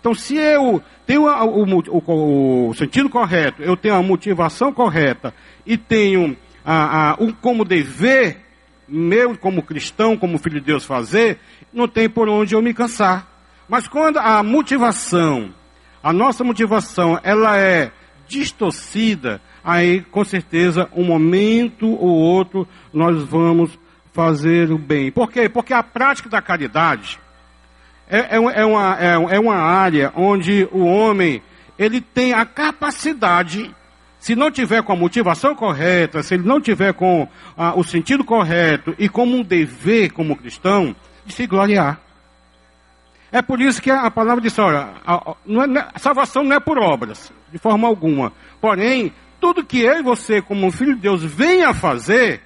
Então, 0.00 0.14
se 0.14 0.36
eu 0.36 0.82
tenho 1.06 1.26
o, 1.26 1.64
o, 1.64 2.68
o, 2.68 2.74
sentido 2.74 3.08
correto, 3.08 3.62
eu 3.62 3.76
tenho 3.76 3.94
a 3.94 4.02
motivação 4.02 4.72
correta 4.72 5.34
e 5.66 5.76
tenho 5.76 6.36
a, 6.64 7.10
a, 7.10 7.16
um, 7.18 7.32
como 7.32 7.64
dever 7.64 8.38
meu, 8.86 9.36
como 9.36 9.62
cristão, 9.62 10.16
como 10.16 10.38
filho 10.38 10.60
de 10.60 10.66
Deus, 10.66 10.84
fazer, 10.84 11.38
não 11.72 11.86
tem 11.86 12.08
por 12.08 12.28
onde 12.28 12.54
eu 12.54 12.62
me 12.62 12.72
cansar. 12.72 13.26
Mas 13.68 13.86
quando 13.86 14.18
a 14.18 14.42
motivação, 14.42 15.54
a 16.02 16.12
nossa 16.12 16.42
motivação, 16.42 17.20
ela 17.22 17.58
é 17.58 17.92
distorcida, 18.26 19.40
aí 19.62 20.00
com 20.02 20.24
certeza 20.24 20.88
um 20.94 21.04
momento 21.04 21.86
ou 21.86 22.08
outro 22.08 22.66
nós 22.92 23.22
vamos 23.24 23.78
fazer 24.12 24.70
o 24.70 24.78
bem. 24.78 25.10
Por 25.10 25.30
quê? 25.30 25.48
Porque 25.48 25.74
a 25.74 25.82
prática 25.82 26.28
da 26.28 26.40
caridade 26.40 27.20
é, 28.08 28.36
é, 28.36 28.36
é, 28.36 28.64
uma, 28.64 28.98
é, 28.98 29.36
é 29.36 29.40
uma 29.40 29.56
área 29.56 30.12
onde 30.16 30.68
o 30.72 30.84
homem 30.84 31.42
ele 31.78 32.00
tem 32.00 32.32
a 32.32 32.44
capacidade 32.44 33.74
se 34.18 34.34
não 34.34 34.50
tiver 34.50 34.82
com 34.82 34.92
a 34.92 34.96
motivação 34.96 35.54
correta, 35.54 36.22
se 36.22 36.34
ele 36.34 36.42
não 36.42 36.60
tiver 36.60 36.92
com 36.92 37.28
ah, 37.56 37.74
o 37.76 37.84
sentido 37.84 38.24
correto 38.24 38.94
e 38.98 39.08
como 39.08 39.36
um 39.36 39.42
dever 39.42 40.12
como 40.12 40.36
cristão, 40.36 40.94
de 41.24 41.32
se 41.32 41.46
gloriar. 41.46 42.00
É 43.30 43.42
por 43.42 43.60
isso 43.60 43.80
que 43.80 43.90
a 43.90 44.10
palavra 44.10 44.40
diz, 44.40 44.58
olha, 44.58 44.88
a, 45.06 45.14
é, 45.14 45.88
a 45.94 45.98
salvação 45.98 46.42
não 46.42 46.56
é 46.56 46.60
por 46.60 46.78
obras, 46.78 47.32
de 47.52 47.58
forma 47.58 47.86
alguma. 47.86 48.32
Porém, 48.60 49.12
tudo 49.40 49.64
que 49.64 49.80
eu 49.80 49.98
e 49.98 50.02
você, 50.02 50.42
como 50.42 50.72
filho 50.72 50.94
de 50.94 51.02
Deus, 51.02 51.22
venha 51.22 51.72
fazer, 51.72 52.40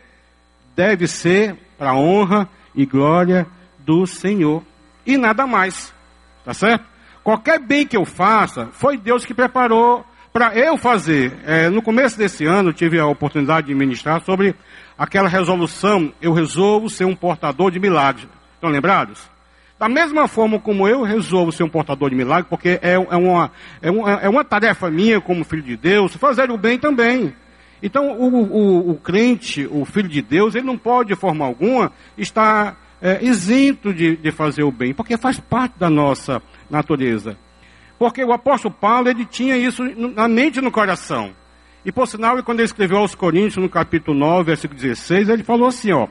deve 0.77 1.07
ser 1.07 1.57
para 1.79 1.91
a 1.91 1.97
honra 1.97 2.49
e 2.75 2.85
glória 2.85 3.47
do 3.79 4.07
Senhor. 4.07 4.63
E 5.07 5.17
nada 5.17 5.47
mais. 5.47 5.93
Tá 6.45 6.55
certo? 6.55 6.85
Qualquer 7.23 7.61
bem 7.61 7.87
que 7.87 7.97
eu 7.97 8.05
faça, 8.05 8.69
foi 8.73 8.97
Deus 8.97 9.25
que 9.25 9.33
preparou 9.33 10.05
para 10.33 10.57
eu 10.57 10.77
fazer. 10.77 11.33
É, 11.45 11.69
no 11.69 11.83
começo 11.83 12.19
desse 12.19 12.45
ano, 12.45 12.73
tive 12.73 12.99
a 12.99 13.07
oportunidade 13.07 13.69
de 13.69 13.75
ministrar 13.75 14.23
sobre 14.25 14.55
aquela 14.99 15.29
resolução: 15.29 16.13
eu 16.21 16.33
resolvo 16.33 16.89
ser 16.89 17.05
um 17.05 17.15
portador 17.15 17.71
de 17.71 17.79
milagres. 17.79 18.29
Estão 18.55 18.71
lembrados? 18.71 19.31
Da 19.79 19.89
mesma 19.89 20.29
forma 20.29 20.61
como 20.61 20.87
eu 20.87 21.03
resolvo 21.03 21.51
ser 21.51 21.65
um 21.65 21.69
portador 21.69 22.09
de 22.09 22.15
milagres, 22.15 22.47
porque 22.49 22.79
é, 22.81 22.93
é, 22.93 22.99
uma, 22.99 23.51
é, 23.81 23.91
uma, 23.91 24.13
é 24.13 24.29
uma 24.29 24.45
tarefa 24.45 24.89
minha 24.89 25.21
como 25.21 25.45
filho 25.45 25.63
de 25.63 25.77
Deus, 25.77 26.15
fazer 26.15 26.51
o 26.51 26.57
bem 26.57 26.79
também. 26.79 27.35
Então, 27.83 28.13
o, 28.13 28.29
o, 28.29 28.91
o 28.93 28.95
crente, 28.95 29.69
o 29.69 29.85
filho 29.85 30.09
de 30.09 30.23
Deus, 30.23 30.55
ele 30.55 30.65
não 30.65 30.79
pode, 30.79 31.09
de 31.09 31.17
forma 31.17 31.45
alguma, 31.45 31.91
estar 32.17 32.77
é, 33.03 33.23
isento 33.23 33.93
de, 33.93 34.17
de 34.17 34.31
fazer 34.31 34.63
o 34.63 34.73
bem, 34.73 34.95
porque 34.95 35.19
faz 35.19 35.39
parte 35.39 35.79
da 35.79 35.91
nossa 35.91 36.41
natureza. 36.71 37.37
Porque 37.99 38.25
o 38.25 38.33
apóstolo 38.33 38.73
Paulo, 38.73 39.09
ele 39.09 39.27
tinha 39.27 39.57
isso 39.57 39.83
na 40.15 40.27
mente 40.29 40.59
e 40.59 40.63
no 40.63 40.71
coração. 40.71 41.35
E 41.85 41.93
por 41.93 42.07
sinal, 42.07 42.43
quando 42.43 42.61
ele 42.61 42.67
escreveu 42.67 42.99
aos 42.99 43.15
Coríntios, 43.15 43.57
no 43.57 43.69
capítulo 43.69 44.17
9, 44.17 44.45
versículo 44.45 44.81
16, 44.81 45.29
ele 45.29 45.43
falou 45.43 45.69
assim, 45.69 45.93
ó. 45.93 46.09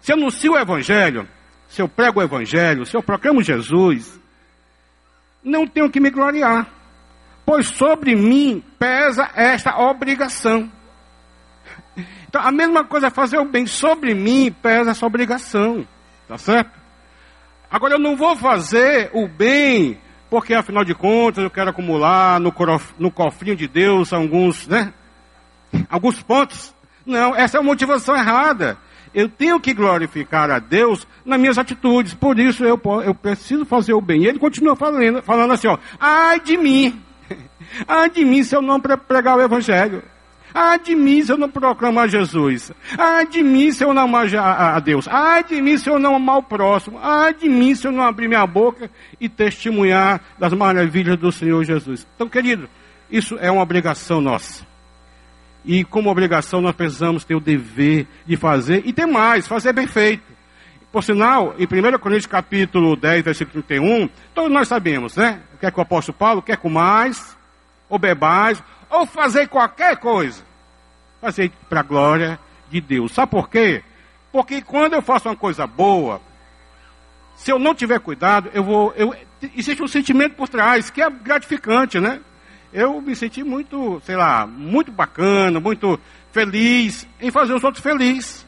Se 0.00 0.12
anuncio 0.12 0.52
o 0.52 0.58
evangelho, 0.58 1.26
se 1.68 1.82
eu 1.82 1.88
prego 1.88 2.20
o 2.20 2.22
Evangelho, 2.22 2.86
se 2.86 2.96
eu 2.96 3.02
proclamo 3.02 3.42
Jesus, 3.42 4.20
não 5.42 5.66
tenho 5.66 5.90
que 5.90 5.98
me 5.98 6.10
gloriar, 6.10 6.68
pois 7.44 7.66
sobre 7.66 8.14
mim 8.14 8.62
pesa 8.78 9.28
esta 9.34 9.76
obrigação. 9.78 10.70
Então, 12.28 12.40
a 12.40 12.50
mesma 12.52 12.84
coisa 12.84 13.08
é 13.08 13.10
fazer 13.10 13.38
o 13.38 13.44
bem, 13.44 13.66
sobre 13.66 14.14
mim 14.14 14.54
pesa 14.62 14.90
essa 14.90 15.06
obrigação, 15.06 15.86
tá 16.28 16.38
certo? 16.38 16.78
Agora, 17.70 17.94
eu 17.94 17.98
não 17.98 18.16
vou 18.16 18.36
fazer 18.36 19.10
o 19.12 19.26
bem, 19.26 19.98
porque 20.30 20.54
afinal 20.54 20.84
de 20.84 20.94
contas 20.94 21.42
eu 21.42 21.50
quero 21.50 21.70
acumular 21.70 22.38
no, 22.40 22.52
no 22.98 23.10
cofrinho 23.10 23.56
de 23.56 23.66
Deus 23.66 24.12
alguns, 24.12 24.66
né? 24.66 24.92
Alguns 25.88 26.22
pontos. 26.22 26.74
Não, 27.04 27.34
essa 27.34 27.58
é 27.58 27.60
a 27.60 27.62
motivação 27.62 28.16
errada 28.16 28.78
eu 29.14 29.28
tenho 29.28 29.60
que 29.60 29.72
glorificar 29.72 30.50
a 30.50 30.58
Deus 30.58 31.06
nas 31.24 31.38
minhas 31.38 31.56
atitudes. 31.56 32.12
Por 32.12 32.38
isso 32.38 32.64
eu, 32.64 32.80
eu 33.04 33.14
preciso 33.14 33.64
fazer 33.64 33.94
o 33.94 34.00
bem. 34.00 34.24
E 34.24 34.26
ele 34.26 34.40
continua 34.40 34.74
falando, 34.74 35.22
falando 35.22 35.52
assim, 35.52 35.68
ó, 35.68 35.78
ai 36.00 36.40
de 36.40 36.56
mim. 36.56 37.00
Ai 37.88 38.10
de 38.10 38.24
mim 38.24 38.42
se 38.44 38.54
eu 38.54 38.60
não 38.60 38.78
pregar 38.78 39.36
o 39.36 39.40
Evangelho. 39.40 40.02
Ai 40.54 40.78
de 40.78 40.94
mim 40.94 41.20
se 41.20 41.32
eu 41.32 41.36
não 41.36 41.50
proclamar 41.50 42.08
Jesus. 42.08 42.70
Ai 42.96 43.26
de 43.26 43.42
mim 43.42 43.72
se 43.72 43.82
eu 43.82 43.92
não 43.92 44.02
amar 44.02 44.32
a 44.36 44.78
Deus. 44.78 45.08
Ai 45.08 45.42
de 45.42 45.60
mim 45.60 45.76
se 45.76 45.90
eu 45.90 45.98
não 45.98 46.14
amar 46.14 46.38
o 46.38 46.42
próximo. 46.44 46.96
Ai 47.02 47.34
de 47.34 47.48
mim 47.48 47.74
se 47.74 47.88
eu 47.88 47.90
não 47.90 48.04
abrir 48.04 48.28
minha 48.28 48.46
boca 48.46 48.88
e 49.20 49.28
testemunhar 49.28 50.20
das 50.38 50.52
maravilhas 50.52 51.18
do 51.18 51.32
Senhor 51.32 51.64
Jesus. 51.64 52.06
Então, 52.14 52.28
querido, 52.28 52.68
isso 53.10 53.36
é 53.40 53.50
uma 53.50 53.62
obrigação 53.62 54.20
nossa. 54.20 54.64
E 55.64 55.82
como 55.82 56.08
obrigação 56.08 56.60
nós 56.60 56.76
precisamos 56.76 57.24
ter 57.24 57.34
o 57.34 57.40
dever 57.40 58.06
de 58.24 58.36
fazer, 58.36 58.82
e 58.84 58.92
ter 58.92 59.06
mais, 59.06 59.48
fazer 59.48 59.72
bem 59.72 59.88
feito. 59.88 60.22
Por 60.92 61.02
sinal, 61.02 61.56
em 61.58 61.64
1 61.64 61.98
Coríntios 61.98 62.26
capítulo 62.26 62.94
10, 62.94 63.24
versículo 63.24 63.60
31, 63.64 64.08
todos 64.32 64.52
nós 64.52 64.68
sabemos, 64.68 65.16
né? 65.16 65.40
O 65.54 65.58
que 65.58 65.66
é 65.66 65.70
que 65.72 65.78
o 65.78 65.82
apóstolo 65.82 66.16
Paulo 66.16 66.40
quer 66.40 66.60
mais, 66.70 67.36
ou 67.88 67.98
bebais, 67.98 68.62
ou 68.94 69.06
fazer 69.06 69.48
qualquer 69.48 69.96
coisa. 69.96 70.42
Fazer 71.20 71.50
para 71.68 71.80
a 71.80 71.84
glória 71.84 72.38
de 72.70 72.80
Deus. 72.80 73.12
Sabe 73.12 73.30
por 73.30 73.48
quê? 73.48 73.82
Porque 74.32 74.62
quando 74.62 74.94
eu 74.94 75.02
faço 75.02 75.28
uma 75.28 75.36
coisa 75.36 75.66
boa, 75.66 76.20
se 77.36 77.50
eu 77.50 77.58
não 77.58 77.74
tiver 77.74 78.00
cuidado, 78.00 78.50
eu 78.52 78.62
vou. 78.62 78.92
Eu, 78.96 79.14
existe 79.56 79.82
um 79.82 79.88
sentimento 79.88 80.34
por 80.34 80.48
trás 80.48 80.90
que 80.90 81.02
é 81.02 81.10
gratificante, 81.10 82.00
né? 82.00 82.20
eu 82.74 83.00
me 83.00 83.14
senti 83.14 83.44
muito, 83.44 84.02
sei 84.04 84.16
lá, 84.16 84.44
muito 84.44 84.90
bacana, 84.90 85.60
muito 85.60 85.98
feliz 86.32 87.06
em 87.20 87.30
fazer 87.30 87.54
os 87.54 87.62
outros 87.62 87.80
felizes. 87.80 88.44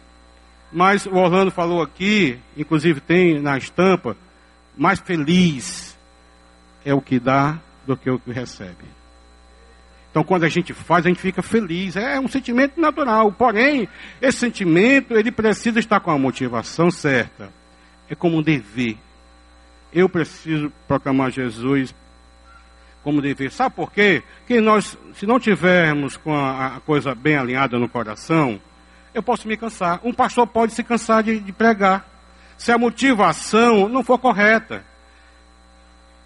Mas 0.73 1.07
o 1.07 1.15
Orlando 1.15 1.53
falou 1.53 1.81
aqui, 1.81 2.37
inclusive 2.57 3.01
tem 3.01 3.41
na 3.41 3.57
estampa, 3.57 4.17
mais 4.77 4.99
feliz 4.99 5.97
é 6.85 6.93
o 6.93 7.01
que 7.01 7.21
dá 7.21 7.57
do 7.87 7.97
que 7.97 8.11
o 8.11 8.19
que 8.19 8.33
recebe. 8.33 8.85
Então, 10.17 10.25
quando 10.25 10.45
a 10.45 10.49
gente 10.49 10.73
faz, 10.73 11.05
a 11.05 11.11
gente 11.11 11.21
fica 11.21 11.43
feliz. 11.43 11.95
É 11.95 12.19
um 12.19 12.27
sentimento 12.27 12.81
natural. 12.81 13.31
Porém, 13.33 13.87
esse 14.19 14.39
sentimento, 14.39 15.13
ele 15.13 15.31
precisa 15.31 15.79
estar 15.79 16.01
com 16.01 16.11
a 16.11 16.19
motivação 16.19 16.91
certa. 16.91 17.53
É 18.09 18.15
como 18.15 18.39
um 18.39 18.43
dever. 18.43 18.97
Eu 19.93 20.09
preciso 20.09 20.73
proclamar 20.89 21.31
Jesus 21.31 21.95
como 23.03 23.21
dever. 23.21 23.53
Sabe 23.53 23.75
por 23.75 23.93
quê? 23.93 24.23
Que 24.47 24.59
nós, 24.59 24.97
se 25.13 25.27
não 25.27 25.39
tivermos 25.39 26.17
com 26.17 26.35
a, 26.35 26.77
a, 26.77 26.81
coisa 26.81 27.15
bem 27.15 27.37
alinhada 27.37 27.79
no 27.79 27.87
coração, 27.87 28.59
eu 29.13 29.23
posso 29.23 29.47
me 29.47 29.55
cansar. 29.55 30.01
Um 30.03 30.15
pastor 30.15 30.47
pode 30.47 30.73
se 30.73 30.83
cansar 30.83 31.23
de, 31.23 31.41
de 31.41 31.53
pregar. 31.53 32.09
Se 32.57 32.73
a 32.73 32.79
motivação 32.79 33.87
não 33.87 34.03
for 34.03 34.17
correta. 34.17 34.83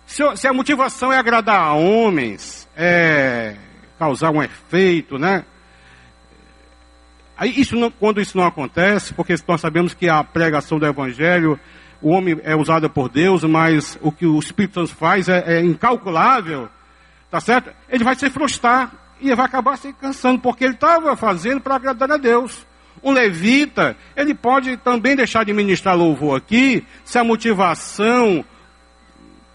Se, 0.06 0.22
se, 0.36 0.46
a 0.46 0.52
motivação 0.52 1.12
é 1.12 1.18
agradar 1.18 1.60
a 1.60 1.74
homens, 1.74 2.68
é 2.76 3.56
causar 4.00 4.30
um 4.30 4.42
efeito, 4.42 5.18
né? 5.18 5.44
Aí 7.36 7.52
isso 7.60 7.76
não, 7.76 7.90
quando 7.90 8.18
isso 8.18 8.36
não 8.36 8.46
acontece, 8.46 9.12
porque 9.12 9.34
nós 9.46 9.60
sabemos 9.60 9.92
que 9.92 10.08
a 10.08 10.24
pregação 10.24 10.78
do 10.78 10.86
evangelho 10.86 11.60
o 12.00 12.08
homem 12.08 12.40
é 12.44 12.56
usado 12.56 12.88
por 12.88 13.10
Deus, 13.10 13.44
mas 13.44 13.98
o 14.00 14.10
que 14.10 14.24
o 14.24 14.38
Espírito 14.38 14.80
Santo 14.80 14.96
faz 14.96 15.28
é, 15.28 15.58
é 15.58 15.60
incalculável, 15.60 16.70
tá 17.30 17.40
certo? 17.40 17.70
Ele 17.90 18.02
vai 18.02 18.14
se 18.14 18.30
frustrar 18.30 18.90
e 19.20 19.34
vai 19.34 19.44
acabar 19.44 19.76
se 19.76 19.92
cansando, 19.92 20.40
porque 20.40 20.64
ele 20.64 20.72
estava 20.72 21.14
fazendo 21.14 21.60
para 21.60 21.76
agradar 21.76 22.10
a 22.10 22.16
Deus. 22.16 22.66
O 23.02 23.12
levita, 23.12 23.98
ele 24.16 24.32
pode 24.32 24.78
também 24.78 25.14
deixar 25.14 25.44
de 25.44 25.52
ministrar 25.52 25.94
louvor 25.94 26.38
aqui, 26.38 26.86
se 27.04 27.18
a 27.18 27.24
motivação 27.24 28.42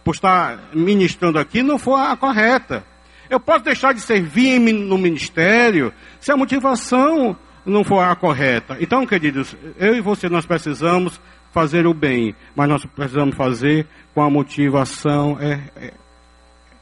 por 0.03 0.13
estar 0.13 0.69
ministrando 0.71 1.39
aqui 1.39 1.63
não 1.63 1.79
for 1.79 1.95
a 1.95 2.15
correta. 2.15 2.85
Eu 3.29 3.39
posso 3.39 3.63
deixar 3.63 3.93
de 3.93 4.01
servir 4.01 4.59
no 4.59 4.97
ministério 4.97 5.93
se 6.19 6.31
a 6.31 6.37
motivação 6.37 7.35
não 7.65 7.83
for 7.83 7.99
a 8.01 8.15
correta. 8.15 8.77
Então, 8.79 9.05
queridos, 9.05 9.55
eu 9.77 9.95
e 9.95 10.01
você 10.01 10.29
nós 10.29 10.45
precisamos 10.45 11.19
fazer 11.51 11.87
o 11.87 11.93
bem, 11.93 12.35
mas 12.55 12.69
nós 12.69 12.85
precisamos 12.85 13.35
fazer 13.35 13.87
com 14.13 14.21
a 14.21 14.29
motivação 14.29 15.37
é, 15.39 15.61
é, 15.75 15.93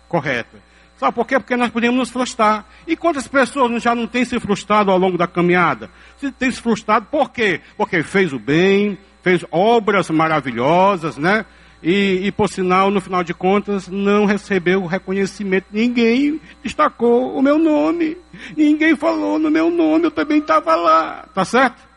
correta. 0.10 0.58
Sabe 0.98 1.16
por 1.16 1.28
quê? 1.28 1.40
Porque 1.40 1.56
nós 1.56 1.70
podemos 1.70 1.98
nos 1.98 2.10
frustrar. 2.10 2.66
E 2.88 2.96
quantas 2.96 3.28
pessoas 3.28 3.82
já 3.82 3.94
não 3.94 4.08
têm 4.08 4.26
se 4.26 4.40
frustrado 4.40 4.90
ao 4.90 4.98
longo 4.98 5.18
da 5.18 5.28
caminhada? 5.28 5.90
Se 6.18 6.32
tem 6.32 6.50
se 6.50 6.62
frustrado, 6.62 7.08
por 7.12 7.32
quê? 7.32 7.62
Porque 7.76 8.04
fez 8.04 8.32
o 8.32 8.40
bem, 8.40 8.98
fez 9.22 9.46
obras 9.52 10.10
maravilhosas, 10.10 11.18
né? 11.18 11.46
E, 11.84 12.28
e, 12.28 12.32
por 12.32 12.48
sinal, 12.48 12.90
no 12.90 13.02
final 13.02 13.26
de 13.26 13.34
contas, 13.34 13.90
não 13.90 14.24
recebeu 14.24 14.86
reconhecimento. 14.86 15.66
Ninguém 15.70 16.40
destacou 16.64 17.38
o 17.38 17.42
meu 17.42 17.58
nome. 17.60 18.18
Ninguém 18.56 18.96
falou 18.96 19.38
no 19.38 19.52
meu 19.52 19.70
nome, 19.70 20.06
eu 20.06 20.12
também 20.12 20.40
estava 20.40 20.76
lá. 20.76 21.26
Tá 21.34 21.44
certo? 21.44 21.94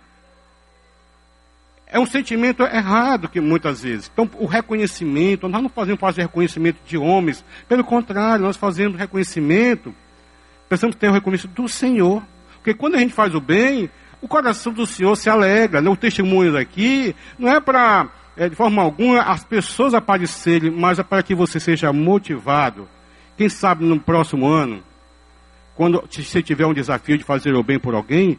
É 1.86 2.00
um 2.00 2.06
sentimento 2.06 2.64
errado 2.64 3.28
que 3.28 3.40
muitas 3.40 3.84
vezes. 3.84 4.10
Então, 4.12 4.28
o 4.40 4.46
reconhecimento, 4.46 5.48
nós 5.48 5.62
não 5.62 5.68
fazemos 5.68 6.00
fazer 6.00 6.22
reconhecimento 6.22 6.78
de 6.84 6.98
homens. 6.98 7.44
Pelo 7.68 7.84
contrário, 7.84 8.44
nós 8.44 8.56
fazemos 8.56 8.98
reconhecimento, 8.98 9.94
precisamos 10.68 10.96
ter 10.96 11.08
o 11.08 11.12
reconhecimento 11.12 11.62
do 11.62 11.68
Senhor. 11.68 12.24
Porque 12.56 12.74
quando 12.74 12.96
a 12.96 12.98
gente 12.98 13.14
faz 13.14 13.36
o 13.36 13.40
bem, 13.40 13.88
o 14.20 14.26
coração 14.26 14.72
do 14.72 14.84
Senhor 14.84 15.14
se 15.14 15.30
alegra. 15.30 15.80
Né? 15.80 15.88
O 15.88 15.96
testemunho 15.96 16.56
aqui 16.56 17.14
não 17.38 17.48
é 17.48 17.60
para 17.60 18.10
é, 18.36 18.48
de 18.48 18.54
forma 18.54 18.82
alguma, 18.82 19.22
as 19.22 19.44
pessoas 19.44 19.94
aparecerem, 19.94 20.70
mas 20.70 20.98
é 20.98 21.02
para 21.02 21.22
que 21.22 21.34
você 21.34 21.58
seja 21.58 21.92
motivado. 21.92 22.88
Quem 23.36 23.48
sabe 23.48 23.84
no 23.84 23.98
próximo 23.98 24.46
ano, 24.46 24.82
quando 25.74 26.02
você 26.10 26.42
tiver 26.42 26.66
um 26.66 26.74
desafio 26.74 27.18
de 27.18 27.24
fazer 27.24 27.54
o 27.54 27.62
bem 27.62 27.78
por 27.78 27.94
alguém, 27.94 28.38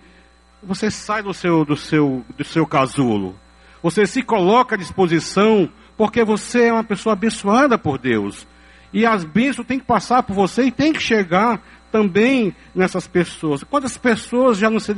você 0.61 0.89
sai 0.89 1.21
do 1.21 1.33
seu, 1.33 1.63
do 1.63 1.75
seu, 1.75 2.25
do 2.35 2.43
seu 2.43 2.65
casulo. 2.65 3.35
Você 3.81 4.05
se 4.07 4.21
coloca 4.21 4.75
à 4.75 4.77
disposição, 4.77 5.69
porque 5.95 6.23
você 6.23 6.65
é 6.65 6.73
uma 6.73 6.83
pessoa 6.83 7.13
abençoada 7.13 7.77
por 7.77 7.97
Deus. 7.97 8.47
E 8.91 9.05
as 9.05 9.23
bênçãos 9.23 9.67
têm 9.67 9.79
que 9.79 9.85
passar 9.85 10.23
por 10.23 10.33
você 10.33 10.63
e 10.63 10.71
tem 10.71 10.93
que 10.93 11.01
chegar 11.01 11.61
também 11.91 12.55
nessas 12.73 13.07
pessoas. 13.07 13.63
Quantas 13.63 13.97
pessoas 13.97 14.57
já 14.57 14.69
não 14.69 14.79
se, 14.79 14.93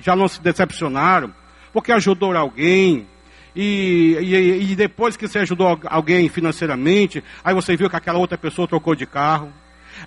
já 0.00 0.16
não 0.16 0.28
se 0.28 0.40
decepcionaram 0.40 1.32
porque 1.72 1.92
ajudou 1.92 2.36
alguém, 2.36 3.06
e, 3.60 4.16
e, 4.20 4.70
e, 4.70 4.76
depois 4.76 5.16
que 5.16 5.26
você 5.26 5.40
ajudou 5.40 5.80
alguém 5.86 6.28
financeiramente, 6.28 7.24
aí 7.42 7.52
você 7.52 7.76
viu 7.76 7.90
que 7.90 7.96
aquela 7.96 8.16
outra 8.16 8.38
pessoa 8.38 8.68
trocou 8.68 8.94
de 8.94 9.04
carro. 9.04 9.52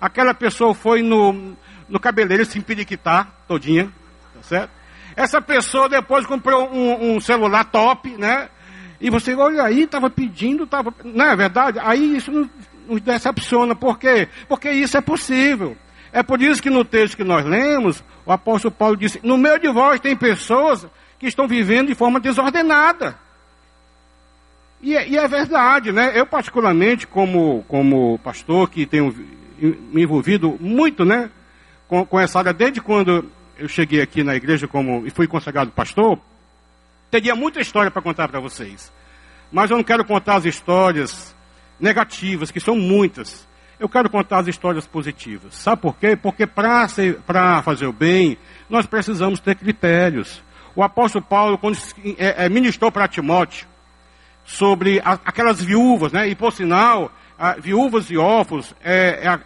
Aquela 0.00 0.32
pessoa 0.32 0.72
foi 0.72 1.02
no, 1.02 1.54
no 1.86 2.00
cabeleireiro 2.00 2.50
se 2.50 2.58
empiriquitar 2.58 3.44
todinha, 3.46 3.92
tá 4.34 4.42
certo? 4.42 4.70
Essa 5.14 5.42
pessoa 5.42 5.86
depois 5.86 6.24
comprou 6.24 6.66
um, 6.72 7.16
um 7.16 7.20
celular 7.20 7.64
top, 7.64 8.16
né? 8.16 8.48
E 8.98 9.10
você, 9.10 9.34
olha 9.34 9.64
aí, 9.64 9.82
estava 9.82 10.08
pedindo, 10.08 10.64
estava. 10.64 10.94
Não 11.04 11.26
é 11.26 11.36
verdade? 11.36 11.78
Aí 11.82 12.16
isso 12.16 12.32
nos, 12.88 13.02
decepciona. 13.02 13.74
Por 13.74 13.98
quê? 13.98 14.28
Porque 14.48 14.70
isso 14.70 14.96
é 14.96 15.02
possível. 15.02 15.76
É 16.10 16.22
por 16.22 16.40
isso 16.40 16.62
que 16.62 16.70
no 16.70 16.86
texto 16.86 17.18
que 17.18 17.24
nós 17.24 17.44
lemos, 17.44 18.02
o 18.24 18.32
apóstolo 18.32 18.72
Paulo 18.72 18.96
disse: 18.96 19.20
No 19.22 19.36
meio 19.36 19.58
de 19.58 19.70
vós 19.70 20.00
tem 20.00 20.16
pessoas 20.16 20.86
que 21.18 21.26
estão 21.26 21.46
vivendo 21.46 21.88
de 21.88 21.94
forma 21.94 22.18
desordenada. 22.18 23.20
E 24.82 24.90
e 24.90 25.16
é, 25.16 25.28
verdade, 25.28 25.92
né? 25.92 26.12
Eu 26.14 26.26
particularmente, 26.26 27.06
como, 27.06 27.64
como 27.68 28.18
pastor, 28.18 28.68
que 28.68 28.84
tenho 28.84 29.14
me 29.58 30.02
envolvido 30.02 30.58
muito, 30.60 31.04
né? 31.04 31.30
Com, 31.86 32.04
com 32.04 32.18
essa 32.18 32.40
área, 32.40 32.52
desde 32.52 32.80
quando 32.80 33.30
eu 33.56 33.68
cheguei 33.68 34.00
aqui 34.00 34.24
na 34.24 34.34
igreja 34.34 34.66
como, 34.66 35.06
e 35.06 35.10
fui 35.10 35.28
consagrado 35.28 35.70
pastor, 35.70 36.18
teria 37.10 37.36
muita 37.36 37.60
história 37.60 37.90
para 37.90 38.02
contar 38.02 38.28
para 38.28 38.40
vocês. 38.40 38.92
Mas 39.52 39.70
eu 39.70 39.76
não 39.76 39.84
quero 39.84 40.04
contar 40.04 40.36
as 40.36 40.46
histórias 40.46 41.36
negativas, 41.78 42.50
que 42.50 42.58
são 42.58 42.74
muitas. 42.74 43.46
Eu 43.78 43.88
quero 43.88 44.08
contar 44.08 44.38
as 44.38 44.48
histórias 44.48 44.86
positivas. 44.86 45.54
Sabe 45.54 45.82
por 45.82 45.96
quê? 45.96 46.16
Porque 46.16 46.46
para 46.46 47.62
fazer 47.62 47.86
o 47.86 47.92
bem, 47.92 48.38
nós 48.70 48.86
precisamos 48.86 49.40
ter 49.40 49.56
critérios. 49.56 50.42
O 50.74 50.82
apóstolo 50.82 51.24
Paulo, 51.24 51.58
quando 51.58 51.76
é, 52.18 52.46
é, 52.46 52.48
ministrou 52.48 52.90
para 52.90 53.06
Timóteo, 53.06 53.66
sobre 54.44 55.00
a, 55.04 55.12
aquelas 55.12 55.62
viúvas, 55.62 56.12
né? 56.12 56.28
E 56.28 56.34
por 56.34 56.52
sinal, 56.52 57.12
a, 57.38 57.54
viúvas 57.54 58.10
e 58.10 58.16
órfãos, 58.16 58.74
é, 58.82 59.20
é 59.22 59.28
a, 59.28 59.40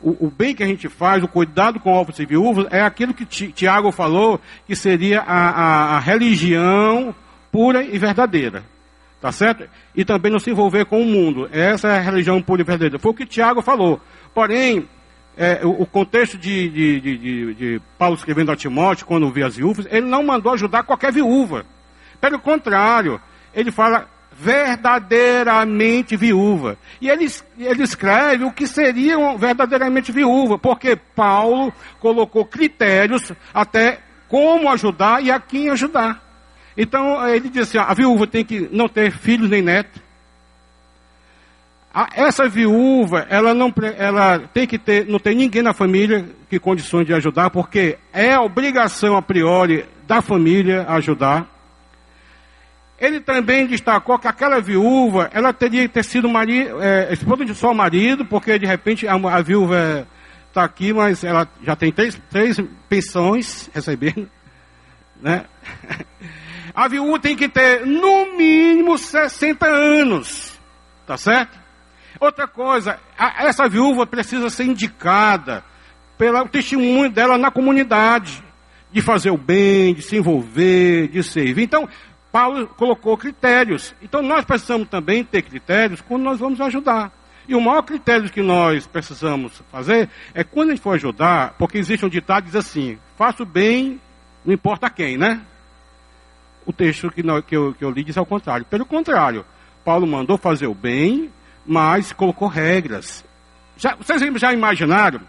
o, 0.00 0.26
o, 0.26 0.30
bem 0.30 0.54
que 0.54 0.62
a 0.62 0.66
gente 0.66 0.88
faz, 0.88 1.22
o 1.22 1.28
cuidado 1.28 1.80
com 1.80 1.92
órfãos 1.92 2.18
e 2.18 2.26
viúvas, 2.26 2.66
é 2.70 2.82
aquilo 2.82 3.14
que 3.14 3.24
Tiago 3.24 3.90
falou, 3.90 4.40
que 4.66 4.76
seria 4.76 5.20
a, 5.20 5.98
religião 5.98 7.14
pura 7.50 7.82
e 7.82 7.98
verdadeira. 7.98 8.64
Tá 9.20 9.32
certo? 9.32 9.68
E 9.96 10.04
também 10.04 10.30
não 10.30 10.38
se 10.38 10.50
envolver 10.50 10.84
com 10.84 11.02
o 11.02 11.04
mundo. 11.04 11.48
Essa 11.50 11.88
é 11.88 11.98
a 11.98 12.00
religião 12.00 12.40
pura 12.40 12.62
e 12.62 12.64
verdadeira. 12.64 13.00
Foi 13.00 13.10
o 13.10 13.14
que 13.14 13.26
Tiago 13.26 13.60
falou. 13.60 14.00
Porém, 14.32 14.88
é, 15.36 15.60
o, 15.64 15.82
o, 15.82 15.86
contexto 15.86 16.38
de, 16.38 16.68
de, 16.68 17.00
de, 17.00 17.54
de, 17.54 17.82
Paulo 17.98 18.14
escrevendo 18.14 18.52
a 18.52 18.56
Timóteo, 18.56 19.06
quando 19.06 19.30
vê 19.32 19.42
as 19.42 19.56
viúvas, 19.56 19.86
ele 19.90 20.06
não 20.06 20.22
mandou 20.22 20.52
ajudar 20.52 20.84
qualquer 20.84 21.12
viúva. 21.12 21.66
Pelo 22.20 22.38
contrário, 22.38 23.20
ele 23.52 23.72
fala 23.72 24.08
verdadeiramente 24.38 26.16
viúva. 26.16 26.78
E 27.00 27.08
ele, 27.08 27.26
ele 27.58 27.82
escreve 27.82 28.44
o 28.44 28.52
que 28.52 28.66
seriam 28.66 29.36
verdadeiramente 29.36 30.12
viúva, 30.12 30.56
porque 30.56 30.96
Paulo 30.96 31.72
colocou 31.98 32.44
critérios 32.44 33.32
até 33.52 33.98
como 34.28 34.70
ajudar 34.70 35.22
e 35.22 35.30
a 35.30 35.40
quem 35.40 35.70
ajudar. 35.70 36.22
Então 36.76 37.26
ele 37.26 37.48
disse: 37.48 37.76
assim, 37.76 37.90
a 37.90 37.92
viúva 37.92 38.26
tem 38.26 38.44
que 38.44 38.68
não 38.70 38.88
ter 38.88 39.10
filhos 39.10 39.50
nem 39.50 39.60
netos. 39.60 40.00
Essa 42.14 42.48
viúva, 42.48 43.26
ela 43.28 43.52
não 43.52 43.72
ela 43.96 44.38
tem 44.38 44.68
que 44.68 44.78
ter, 44.78 45.04
não 45.06 45.18
tem 45.18 45.34
ninguém 45.34 45.62
na 45.62 45.72
família 45.72 46.26
que 46.48 46.60
condições 46.60 47.06
de 47.06 47.14
ajudar, 47.14 47.50
porque 47.50 47.98
é 48.12 48.38
obrigação 48.38 49.16
a 49.16 49.22
priori 49.22 49.84
da 50.06 50.22
família 50.22 50.86
ajudar. 50.90 51.57
Ele 53.00 53.20
também 53.20 53.66
destacou 53.66 54.18
que 54.18 54.26
aquela 54.26 54.60
viúva, 54.60 55.30
ela 55.32 55.52
teria 55.52 55.82
que 55.82 55.94
ter 55.94 56.04
sido 56.04 56.28
marido, 56.28 56.82
é, 56.82 57.12
esposa 57.12 57.44
de 57.44 57.54
só 57.54 57.72
marido, 57.72 58.24
porque 58.24 58.58
de 58.58 58.66
repente 58.66 59.06
a, 59.06 59.14
a 59.14 59.40
viúva 59.40 60.06
está 60.48 60.64
aqui, 60.64 60.92
mas 60.92 61.22
ela 61.22 61.48
já 61.62 61.76
tem 61.76 61.92
três, 61.92 62.20
três 62.28 62.60
pensões 62.88 63.70
recebendo. 63.72 64.28
Né? 65.20 65.44
A 66.74 66.86
viúva 66.86 67.18
tem 67.18 67.34
que 67.34 67.48
ter 67.48 67.84
no 67.84 68.36
mínimo 68.36 68.96
60 68.96 69.66
anos. 69.66 70.56
Tá 71.04 71.16
certo? 71.16 71.58
Outra 72.20 72.46
coisa, 72.46 73.00
a, 73.18 73.46
essa 73.46 73.68
viúva 73.68 74.06
precisa 74.06 74.48
ser 74.48 74.64
indicada 74.64 75.64
pelo 76.16 76.46
testemunho 76.48 77.10
dela 77.10 77.36
na 77.36 77.50
comunidade. 77.50 78.44
De 78.92 79.02
fazer 79.02 79.30
o 79.30 79.36
bem, 79.36 79.92
de 79.92 80.02
se 80.02 80.16
envolver, 80.16 81.08
de 81.08 81.22
servir. 81.22 81.64
Então, 81.64 81.88
Paulo 82.30 82.66
colocou 82.68 83.16
critérios. 83.16 83.94
Então 84.02 84.22
nós 84.22 84.44
precisamos 84.44 84.88
também 84.88 85.24
ter 85.24 85.42
critérios 85.42 86.00
quando 86.00 86.22
nós 86.22 86.38
vamos 86.38 86.60
ajudar. 86.60 87.12
E 87.48 87.54
o 87.54 87.60
maior 87.60 87.82
critério 87.82 88.30
que 88.30 88.42
nós 88.42 88.86
precisamos 88.86 89.62
fazer 89.72 90.10
é 90.34 90.44
quando 90.44 90.68
a 90.68 90.72
gente 90.72 90.82
for 90.82 90.94
ajudar, 90.94 91.54
porque 91.58 91.78
existe 91.78 92.04
um 92.04 92.08
ditado 92.08 92.44
que 92.44 92.50
diz 92.50 92.56
assim: 92.56 92.98
faça 93.16 93.42
o 93.42 93.46
bem, 93.46 93.98
não 94.44 94.52
importa 94.52 94.90
quem, 94.90 95.16
né? 95.16 95.40
O 96.66 96.72
texto 96.72 97.10
que, 97.10 97.22
nós, 97.22 97.42
que, 97.46 97.56
eu, 97.56 97.72
que 97.72 97.82
eu 97.82 97.90
li 97.90 98.04
diz 98.04 98.18
ao 98.18 98.26
contrário. 98.26 98.66
Pelo 98.66 98.84
contrário, 98.84 99.46
Paulo 99.82 100.06
mandou 100.06 100.36
fazer 100.36 100.66
o 100.66 100.74
bem, 100.74 101.30
mas 101.64 102.12
colocou 102.12 102.48
regras. 102.48 103.24
Já, 103.78 103.94
vocês 103.94 104.20
já 104.38 104.52
imaginaram 104.52 105.20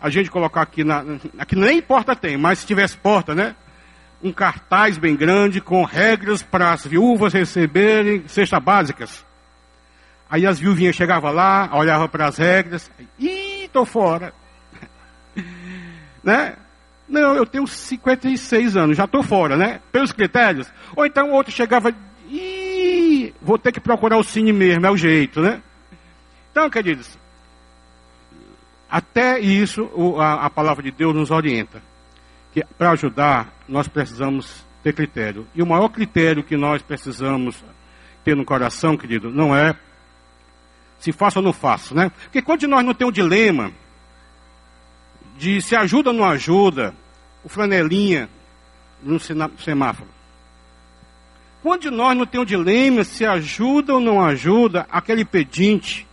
a 0.00 0.08
gente 0.08 0.30
colocar 0.30 0.62
aqui 0.62 0.82
na. 0.82 1.04
Aqui 1.38 1.54
nem 1.54 1.82
porta 1.82 2.16
tem, 2.16 2.38
mas 2.38 2.60
se 2.60 2.66
tivesse 2.66 2.96
porta, 2.96 3.34
né? 3.34 3.54
Um 4.22 4.32
cartaz 4.32 4.96
bem 4.96 5.16
grande 5.16 5.60
com 5.60 5.84
regras 5.84 6.42
para 6.42 6.72
as 6.72 6.86
viúvas 6.86 7.32
receberem 7.32 8.26
cestas 8.28 8.62
básicas. 8.62 9.26
Aí 10.30 10.46
as 10.46 10.58
viúvinhas 10.58 10.94
chegavam 10.94 11.32
lá, 11.32 11.68
olhavam 11.72 12.08
para 12.08 12.28
as 12.28 12.38
regras, 12.38 12.90
ih, 13.18 13.64
estou 13.64 13.84
fora. 13.84 14.32
né? 16.22 16.54
Não, 17.08 17.34
eu 17.34 17.44
tenho 17.44 17.66
56 17.66 18.76
anos, 18.76 18.96
já 18.96 19.04
estou 19.04 19.22
fora, 19.22 19.56
né? 19.56 19.80
Pelos 19.90 20.12
critérios. 20.12 20.72
Ou 20.96 21.04
então 21.04 21.32
outro 21.32 21.52
chegava, 21.52 21.92
ih, 22.30 23.34
vou 23.42 23.58
ter 23.58 23.72
que 23.72 23.80
procurar 23.80 24.16
o 24.16 24.24
cine 24.24 24.52
mesmo, 24.52 24.86
é 24.86 24.90
o 24.90 24.96
jeito, 24.96 25.40
né? 25.40 25.60
Então, 26.50 26.70
queridos, 26.70 27.18
até 28.88 29.40
isso 29.40 29.90
a, 30.18 30.46
a 30.46 30.50
palavra 30.50 30.82
de 30.82 30.90
Deus 30.92 31.14
nos 31.14 31.30
orienta 31.30 31.91
que 32.52 32.62
para 32.76 32.90
ajudar, 32.90 33.52
nós 33.66 33.88
precisamos 33.88 34.64
ter 34.82 34.92
critério. 34.92 35.46
E 35.54 35.62
o 35.62 35.66
maior 35.66 35.88
critério 35.88 36.44
que 36.44 36.56
nós 36.56 36.82
precisamos 36.82 37.64
ter 38.22 38.36
no 38.36 38.44
coração, 38.44 38.96
querido, 38.96 39.30
não 39.30 39.56
é 39.56 39.74
se 40.98 41.10
faço 41.10 41.38
ou 41.38 41.44
não 41.44 41.52
faço, 41.52 41.94
né? 41.94 42.12
Porque 42.24 42.42
quando 42.42 42.68
nós 42.68 42.84
não 42.84 42.94
temos 42.94 43.10
o 43.10 43.14
dilema 43.14 43.72
de 45.36 45.60
se 45.60 45.74
ajuda 45.74 46.10
ou 46.10 46.16
não 46.16 46.24
ajuda, 46.24 46.94
o 47.42 47.48
flanelinha, 47.48 48.28
no 49.02 49.18
semáforo. 49.18 50.08
Quando 51.60 51.90
nós 51.90 52.16
não 52.16 52.26
tem 52.26 52.40
um 52.40 52.44
dilema 52.44 53.02
se 53.02 53.24
ajuda 53.24 53.94
ou 53.94 54.00
não 54.00 54.24
ajuda 54.24 54.86
aquele 54.90 55.24
pedinte 55.24 56.06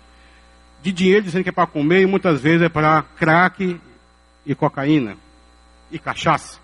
de 0.81 0.91
dinheiro 0.91 1.25
dizendo 1.25 1.43
que 1.43 1.49
é 1.49 1.51
para 1.51 1.67
comer 1.67 2.01
e 2.01 2.05
muitas 2.07 2.41
vezes 2.41 2.63
é 2.63 2.69
para 2.69 3.03
crack 3.03 3.79
e 4.45 4.55
cocaína 4.55 5.17
e 5.91 5.99
cachaça. 5.99 6.59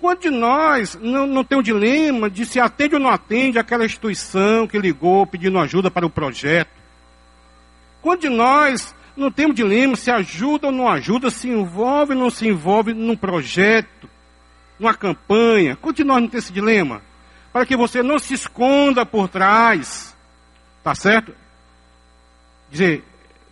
Quando 0.00 0.20
de 0.20 0.30
nós 0.30 0.98
não, 1.00 1.26
não 1.26 1.42
tem 1.42 1.58
um 1.58 1.62
dilema 1.62 2.28
de 2.28 2.44
se 2.44 2.60
atende 2.60 2.94
ou 2.94 3.00
não 3.00 3.08
atende 3.08 3.58
aquela 3.58 3.86
instituição 3.86 4.66
que 4.66 4.78
ligou 4.78 5.26
pedindo 5.26 5.58
ajuda 5.58 5.90
para 5.90 6.04
o 6.04 6.10
projeto. 6.10 6.70
Quando 8.02 8.20
de 8.20 8.28
nós 8.28 8.94
não 9.16 9.30
tem 9.30 9.46
um 9.46 9.54
dilema 9.54 9.96
se 9.96 10.10
ajuda 10.10 10.66
ou 10.66 10.72
não 10.72 10.88
ajuda, 10.88 11.30
se 11.30 11.48
envolve 11.48 12.12
ou 12.12 12.18
não 12.18 12.30
se 12.30 12.46
envolve 12.46 12.92
num 12.92 13.16
projeto, 13.16 14.08
numa 14.78 14.92
campanha. 14.92 15.76
Quando 15.76 15.96
de 15.96 16.04
nós 16.04 16.20
não 16.20 16.28
tem 16.28 16.38
esse 16.38 16.52
dilema? 16.52 17.00
Para 17.52 17.64
que 17.64 17.76
você 17.76 18.02
não 18.02 18.18
se 18.18 18.34
esconda 18.34 19.06
por 19.06 19.28
trás. 19.28 20.14
Tá 20.82 20.94
certo? 20.94 21.34
Dizer, 22.70 23.04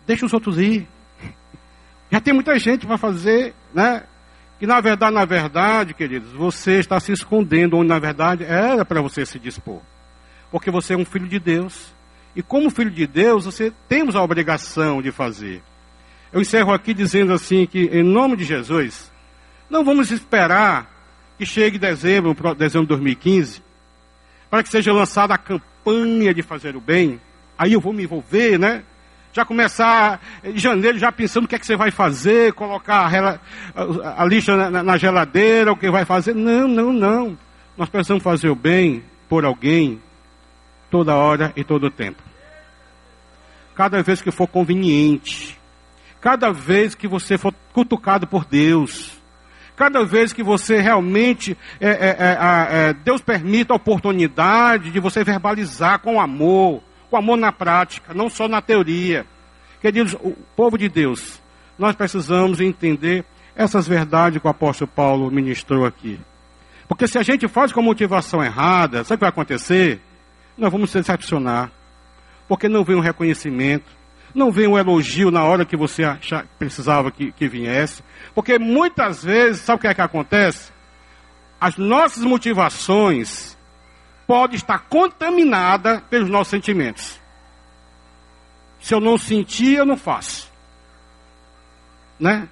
deixa 0.05 0.25
os 0.25 0.33
outros 0.33 0.59
ir. 0.59 0.87
Já 2.11 2.21
tem 2.21 2.33
muita 2.33 2.59
gente 2.59 2.85
para 2.85 2.97
fazer, 2.97 3.55
né? 3.73 4.03
E 4.63 4.65
na 4.65 4.79
verdade, 4.79 5.13
na 5.13 5.25
verdade, 5.25 5.93
queridos, 5.93 6.31
você 6.31 6.79
está 6.79 6.97
se 6.97 7.11
escondendo 7.11 7.75
onde 7.75 7.89
na 7.89 7.99
verdade 7.99 8.45
era 8.45 8.85
para 8.85 9.01
você 9.01 9.25
se 9.25 9.37
dispor. 9.37 9.81
Porque 10.49 10.71
você 10.71 10.93
é 10.93 10.97
um 10.97 11.03
filho 11.03 11.27
de 11.27 11.37
Deus. 11.37 11.93
E 12.33 12.41
como 12.41 12.69
filho 12.69 12.89
de 12.89 13.05
Deus, 13.05 13.43
você 13.43 13.73
temos 13.89 14.15
a 14.15 14.23
obrigação 14.23 15.01
de 15.01 15.11
fazer. 15.11 15.61
Eu 16.31 16.39
encerro 16.39 16.71
aqui 16.71 16.93
dizendo 16.93 17.33
assim 17.33 17.65
que, 17.65 17.89
em 17.91 18.03
nome 18.03 18.37
de 18.37 18.45
Jesus, 18.45 19.11
não 19.69 19.83
vamos 19.83 20.11
esperar 20.11 20.89
que 21.37 21.45
chegue 21.45 21.77
dezembro, 21.77 22.33
dezembro 22.55 22.85
de 22.85 22.93
2015, 22.93 23.61
para 24.49 24.63
que 24.63 24.69
seja 24.69 24.93
lançada 24.93 25.33
a 25.33 25.37
campanha 25.37 26.33
de 26.33 26.41
fazer 26.41 26.73
o 26.77 26.79
bem. 26.79 27.19
Aí 27.57 27.73
eu 27.73 27.81
vou 27.81 27.91
me 27.91 28.03
envolver, 28.03 28.57
né? 28.57 28.85
Já 29.33 29.43
começar 29.43 30.21
em 30.43 30.57
janeiro, 30.57 30.99
já 30.99 31.11
pensando 31.11 31.45
o 31.45 31.47
que 31.47 31.55
é 31.55 31.59
que 31.59 31.65
você 31.65 31.75
vai 31.75 31.89
fazer, 31.89 32.53
colocar 32.53 33.11
a, 33.11 34.21
a 34.21 34.25
lixa 34.25 34.55
na, 34.55 34.83
na, 34.83 34.95
geladeira, 34.95 35.71
o 35.71 35.75
que 35.75 35.89
vai 35.89 36.05
fazer. 36.05 36.35
Não, 36.35 36.67
não, 36.67 36.93
não. 36.93 37.37
Nós 37.75 37.89
precisamos 37.89 38.23
fazer 38.23 38.49
o 38.49 38.55
bem 38.55 39.03
por 39.27 39.43
alguém, 39.43 39.99
toda 40.91 41.15
hora 41.15 41.51
e 41.55 41.63
todo 41.63 41.89
tempo. 41.89 42.21
Cada 43.73 44.03
vez 44.03 44.21
que 44.21 44.29
for 44.29 44.47
conveniente, 44.47 45.59
cada 46.21 46.53
vez 46.53 46.93
que 46.93 47.07
você 47.07 47.35
for 47.35 47.51
cutucado 47.73 48.27
por 48.27 48.45
Deus, 48.45 49.19
cada 49.75 50.05
vez 50.05 50.31
que 50.31 50.43
você 50.43 50.79
realmente, 50.79 51.57
é, 51.81 51.89
é, 51.89 52.15
é 52.19 52.93
Deus 52.93 53.19
permita 53.19 53.73
a 53.73 53.77
oportunidade 53.77 54.91
de 54.91 54.99
você 54.99 55.23
verbalizar 55.23 55.97
com 55.97 56.21
amor, 56.21 56.83
com 57.13 57.17
amor 57.17 57.37
na 57.37 57.51
prática, 57.51 58.11
não 58.11 58.27
só 58.27 58.47
na 58.47 58.59
teoria. 58.59 59.23
Queridos, 59.79 60.15
o 60.15 60.31
povo 60.55 60.79
de 60.79 60.89
Deus, 60.89 61.39
nós 61.77 61.95
precisamos 61.95 62.59
entender 62.59 63.23
essas 63.55 63.87
verdades 63.87 64.41
que 64.41 64.47
o 64.47 64.49
apóstolo 64.49 64.89
Paulo 64.89 65.29
ministrou 65.29 65.85
aqui. 65.85 66.19
Porque 66.87 67.07
se 67.07 67.19
a 67.19 67.21
gente 67.21 67.47
faz 67.47 67.71
com 67.71 67.81
a 67.81 67.83
motivação 67.83 68.43
errada, 68.43 69.03
sabe 69.03 69.13
o 69.13 69.17
que 69.17 69.25
vai 69.25 69.29
acontecer? 69.29 70.01
Nós 70.57 70.71
vamos 70.71 70.89
se 70.89 70.97
decepcionar. 70.97 71.71
Porque 72.47 72.67
não 72.67 72.83
vem 72.83 72.95
um 72.95 72.99
reconhecimento, 72.99 73.85
não 74.33 74.51
vem 74.51 74.65
um 74.65 74.75
elogio 74.75 75.29
na 75.29 75.43
hora 75.43 75.65
que 75.65 75.77
você 75.77 76.03
achar, 76.03 76.47
precisava 76.57 77.11
que, 77.11 77.31
que 77.31 77.47
viesse. 77.47 78.01
Porque 78.33 78.57
muitas 78.57 79.23
vezes, 79.23 79.61
sabe 79.61 79.77
o 79.77 79.81
que 79.81 79.87
é 79.87 79.93
que 79.93 80.01
acontece? 80.01 80.71
As 81.61 81.77
nossas 81.77 82.23
motivações, 82.23 83.55
pode 84.27 84.55
estar 84.55 84.79
contaminada 84.89 86.01
pelos 86.09 86.29
nossos 86.29 86.49
sentimentos. 86.51 87.19
Se 88.79 88.93
eu 88.93 88.99
não 88.99 89.17
sentir, 89.17 89.75
eu 89.75 89.85
não 89.85 89.97
faço. 89.97 90.51
Né? 92.19 92.47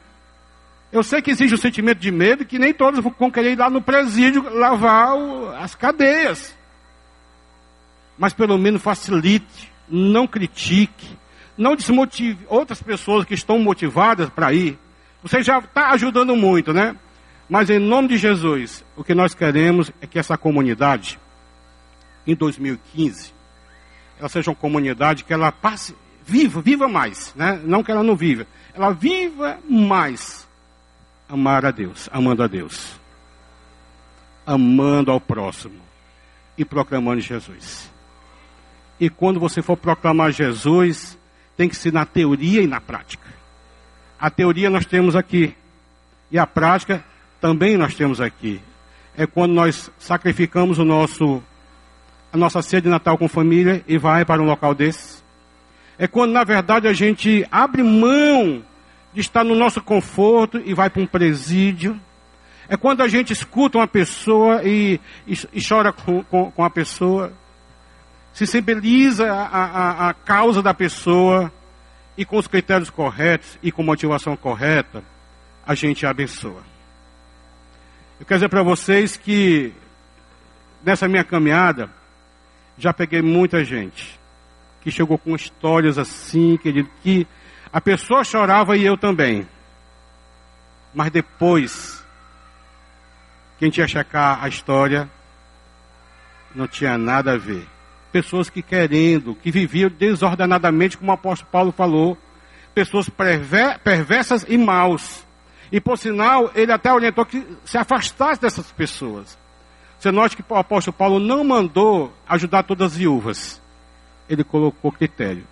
Eu 0.92 1.04
sei 1.04 1.22
que 1.22 1.32
existe 1.32 1.54
o 1.54 1.58
sentimento 1.58 2.00
de 2.00 2.12
medo 2.12 2.46
que 2.46 2.60
nem 2.60 2.74
todos 2.74 3.00
vão 3.00 3.32
querer 3.32 3.54
ir 3.54 3.60
lá 3.60 3.70
no 3.70 3.82
presídio 3.82 4.44
lavar 4.54 5.16
o, 5.16 5.50
as 5.52 5.76
cadeias. 5.76 6.56
Mas 8.18 8.34
pelo 8.34 8.58
menos 8.58 8.82
facilite, 8.82 9.72
não 9.88 10.28
critique, 10.28 11.18
não 11.58 11.76
desmotive 11.76 12.46
outras 12.48 12.82
pessoas 12.82 13.26
que 13.26 13.34
estão 13.34 13.60
motivadas 13.60 14.30
para 14.30 14.54
ir. 14.54 14.78
Você 15.24 15.42
já 15.42 15.60
está 15.60 15.92
ajudando 15.92 16.36
muito, 16.36 16.74
né? 16.74 16.96
Mas 17.50 17.70
em 17.70 17.80
nome 17.80 18.10
de 18.10 18.18
Jesus, 18.18 18.84
o 18.96 19.04
que 19.04 19.14
nós 19.14 19.34
queremos 19.34 19.92
é 20.02 20.08
que 20.08 20.18
essa 20.18 20.38
comunidade 20.38 21.20
em 22.26 22.36
2015, 22.36 23.34
ela 24.20 24.30
seja 24.30 24.52
uma 24.52 24.56
comunidade 24.56 25.24
que 25.24 25.34
ela 25.34 25.52
passe, 25.52 25.96
viva, 26.26 26.62
viva 26.62 26.88
mais, 26.88 27.34
né? 27.36 27.60
Não 27.64 27.84
que 27.84 27.92
ela 27.92 28.04
não 28.04 28.16
viva, 28.16 28.46
ela 28.74 28.92
viva 28.92 29.60
mais 29.68 30.48
amar 31.28 31.66
a 31.66 31.72
Deus, 31.72 32.10
amando 32.12 32.44
a 32.44 32.48
Deus, 32.48 33.00
amando 34.46 35.12
ao 35.12 35.20
próximo 35.20 35.80
e 36.58 36.66
proclamando 36.66 37.22
Jesus. 37.22 37.92
E 39.00 39.10
quando 39.10 39.40
você 39.40 39.62
for 39.62 39.76
proclamar 39.76 40.32
Jesus, 40.32 41.18
tem 41.58 41.68
que 41.68 41.76
ser 41.76 41.92
na 41.92 42.06
teoria 42.06 42.62
e 42.62 42.68
na 42.68 42.80
prática. 42.80 43.28
A 44.20 44.30
teoria 44.30 44.70
nós 44.70 44.86
temos 44.86 45.16
aqui, 45.16 45.56
e 46.30 46.38
a 46.38 46.46
prática 46.46 47.04
também 47.40 47.78
nós 47.78 47.96
temos 47.96 48.22
aqui. 48.22 48.62
É 49.18 49.26
quando 49.26 49.54
nós 49.54 49.92
sacrificamos 49.98 50.78
o 50.78 50.86
nosso 50.86 51.44
a 52.32 52.38
nossa 52.38 52.62
ceia 52.62 52.82
de 52.82 52.90
Natal 52.90 53.18
com 53.18 53.28
família 53.28 53.84
e 53.88 53.98
vai 53.98 54.24
para 54.24 54.42
um 54.42 54.46
local 54.46 54.74
desse. 54.74 55.22
É 55.98 56.08
quando, 56.08 56.32
na 56.32 56.44
verdade, 56.44 56.88
a 56.88 56.94
gente 56.94 57.46
abre 57.52 57.84
mão 57.84 58.64
de 59.14 59.22
estar 59.22 59.44
no 59.44 59.56
nosso 59.56 59.82
conforto 59.82 60.62
e 60.64 60.74
vai 60.74 60.90
para 60.90 61.02
um 61.02 61.06
presídio. 61.06 62.00
É 62.70 62.78
quando 62.78 63.02
a 63.02 63.08
gente 63.08 63.34
escuta 63.34 63.78
uma 63.78 63.88
pessoa 63.88 64.64
e, 64.64 65.00
e, 65.28 65.34
e 65.54 65.62
chora 65.68 65.92
com, 65.92 66.24
com, 66.24 66.50
com, 66.52 66.64
a 66.64 66.70
pessoa, 66.70 67.34
se 68.34 68.48
sensibiliza 68.48 69.32
a, 69.32 69.46
a, 69.46 70.10
a 70.10 70.14
causa 70.14 70.62
da 70.62 70.74
pessoa 70.74 71.52
e 72.18 72.24
com 72.24 72.38
os 72.38 72.48
critérios 72.48 72.90
corretos 72.90 73.60
e 73.62 73.72
com 73.72 73.84
motivação 73.84 74.38
correta, 74.38 75.04
a 75.68 75.76
gente 75.76 76.06
a 76.06 76.10
abençoa. 76.12 76.64
Eu 78.20 78.26
quero 78.26 78.40
dizer 78.40 78.50
para 78.50 78.64
vocês 78.64 79.18
que 79.18 79.74
nessa 80.84 81.08
minha 81.08 81.24
caminhada, 81.24 81.90
já 82.78 82.94
peguei 82.94 83.22
muita 83.22 83.64
gente 83.64 84.20
que 84.82 84.92
chegou 84.92 85.18
com 85.18 85.36
histórias 85.36 85.98
assim, 85.98 86.58
querido, 86.58 86.90
que 87.04 87.28
a 87.72 87.80
pessoa 87.80 88.24
chorava 88.24 88.76
e 88.76 88.86
eu 88.86 88.98
também. 88.98 89.48
Mas 90.94 91.12
depois, 91.12 92.04
quem 93.58 93.70
tinha 93.70 93.88
checar 93.88 94.44
a 94.44 94.48
história, 94.48 95.10
não 96.54 96.68
tinha 96.68 96.98
nada 96.98 97.34
a 97.34 97.38
ver. 97.38 97.66
Pessoas 98.12 98.50
que 98.50 98.62
querendo, 98.62 99.36
que 99.36 99.52
viviam 99.52 99.90
desordenadamente, 99.90 100.98
como 100.98 101.12
o 101.12 101.14
apóstolo 101.14 101.52
Paulo 101.52 101.72
falou, 101.72 102.18
pessoas 102.74 103.08
perversas 103.84 104.46
e 104.50 104.58
maus. 104.58 105.26
E 105.72 105.80
por 105.80 105.98
sinal, 105.98 106.52
ele 106.54 106.72
até 106.72 106.92
orientou 106.92 107.26
que 107.26 107.48
se 107.64 107.78
afastasse 107.78 108.42
dessas 108.42 108.70
pessoas. 108.74 109.38
Você 110.02 110.12
note 110.12 110.36
que 110.36 110.44
o 110.50 110.56
apóstolo 110.56 110.98
Paulo 110.98 111.20
não 111.20 111.44
mandou 111.44 112.12
ajudar 112.28 112.64
todas 112.64 112.94
as 112.94 112.98
viúvas. 112.98 113.62
Ele 114.28 114.44
colocou 114.44 114.92
critério. 114.92 115.44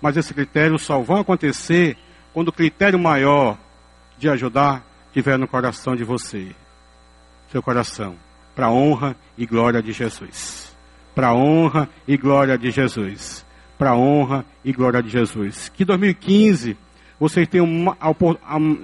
Mas 0.00 0.16
esse 0.16 0.32
critério 0.32 0.78
só 0.78 0.98
vai 1.00 1.20
acontecer 1.20 1.94
quando 2.32 2.48
o 2.48 2.52
critério 2.52 2.98
maior 2.98 3.58
de 4.16 4.30
ajudar 4.30 4.82
estiver 5.08 5.38
no 5.38 5.46
coração 5.46 5.94
de 5.94 6.02
você. 6.04 6.56
Seu 7.52 7.62
coração. 7.62 8.16
Para 8.54 8.68
a 8.68 8.72
honra 8.72 9.14
e 9.36 9.44
glória 9.44 9.82
de 9.82 9.92
Jesus. 9.92 10.74
Para 11.14 11.28
a 11.28 11.34
honra 11.34 11.86
e 12.08 12.16
glória 12.16 12.56
de 12.56 12.70
Jesus. 12.70 13.44
Para 13.76 13.90
a 13.90 13.94
honra 13.94 14.42
e 14.64 14.72
glória 14.72 15.02
de 15.02 15.10
Jesus. 15.10 15.68
Que 15.68 15.84
2015 15.84 16.78
vocês 17.20 17.46
tenham, 17.46 17.66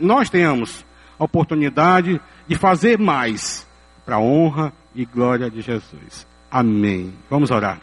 nós 0.03 0.29
tenhamos 0.29 0.85
a 1.19 1.25
oportunidade 1.25 2.21
de 2.47 2.57
fazer 2.57 2.99
mais 2.99 3.66
para 4.07 4.17
a 4.17 4.21
honra 4.21 4.73
e 4.95 5.05
glória 5.05 5.51
de 5.51 5.61
Jesus. 5.61 6.27
Amém. 6.49 7.13
Vamos 7.29 7.51
orar. 7.51 7.81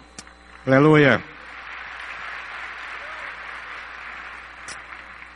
Aleluia. 0.65 1.21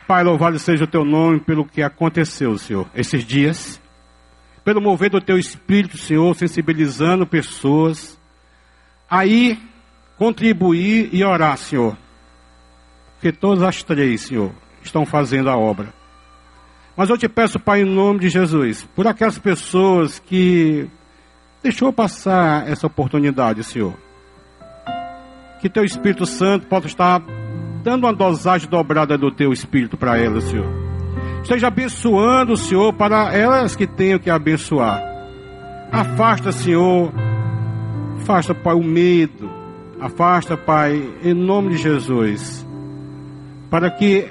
Pai, 0.06 0.24
louvado 0.24 0.58
seja 0.58 0.84
o 0.84 0.88
teu 0.88 1.04
nome 1.04 1.38
pelo 1.40 1.66
que 1.66 1.82
aconteceu, 1.82 2.56
Senhor, 2.56 2.88
esses 2.94 3.22
dias. 3.22 3.78
Pelo 4.64 4.80
mover 4.80 5.10
do 5.10 5.20
teu 5.20 5.38
espírito, 5.38 5.98
Senhor, 5.98 6.34
sensibilizando 6.34 7.26
pessoas. 7.26 8.18
Aí, 9.10 9.60
contribuir 10.16 11.10
e 11.12 11.22
orar, 11.22 11.58
Senhor. 11.58 11.96
Porque 13.14 13.30
todas 13.30 13.62
as 13.62 13.82
três, 13.82 14.22
Senhor, 14.22 14.54
estão 14.82 15.04
fazendo 15.04 15.50
a 15.50 15.56
obra. 15.56 15.92
Mas 16.98 17.08
eu 17.08 17.16
te 17.16 17.28
peço, 17.28 17.60
Pai, 17.60 17.82
em 17.82 17.84
nome 17.84 18.18
de 18.18 18.28
Jesus, 18.28 18.84
por 18.92 19.06
aquelas 19.06 19.38
pessoas 19.38 20.18
que 20.18 20.88
deixou 21.62 21.92
passar 21.92 22.68
essa 22.68 22.88
oportunidade, 22.88 23.62
Senhor. 23.62 23.94
Que 25.60 25.70
teu 25.70 25.84
Espírito 25.84 26.26
Santo 26.26 26.66
possa 26.66 26.88
estar 26.88 27.22
dando 27.84 28.02
uma 28.02 28.12
dosagem 28.12 28.68
dobrada 28.68 29.16
do 29.16 29.30
teu 29.30 29.52
Espírito 29.52 29.96
para 29.96 30.18
elas, 30.18 30.42
Senhor. 30.42 30.66
Esteja 31.40 31.68
abençoando, 31.68 32.56
Senhor, 32.56 32.92
para 32.92 33.32
elas 33.32 33.76
que 33.76 33.86
tenham 33.86 34.18
que 34.18 34.28
abençoar. 34.28 35.00
Afasta, 35.92 36.50
Senhor, 36.50 37.12
afasta, 38.16 38.52
Pai, 38.56 38.74
o 38.74 38.82
medo. 38.82 39.48
Afasta, 40.00 40.56
Pai, 40.56 41.00
em 41.22 41.32
nome 41.32 41.70
de 41.70 41.76
Jesus. 41.76 42.66
Para 43.70 43.88
que 43.88 44.26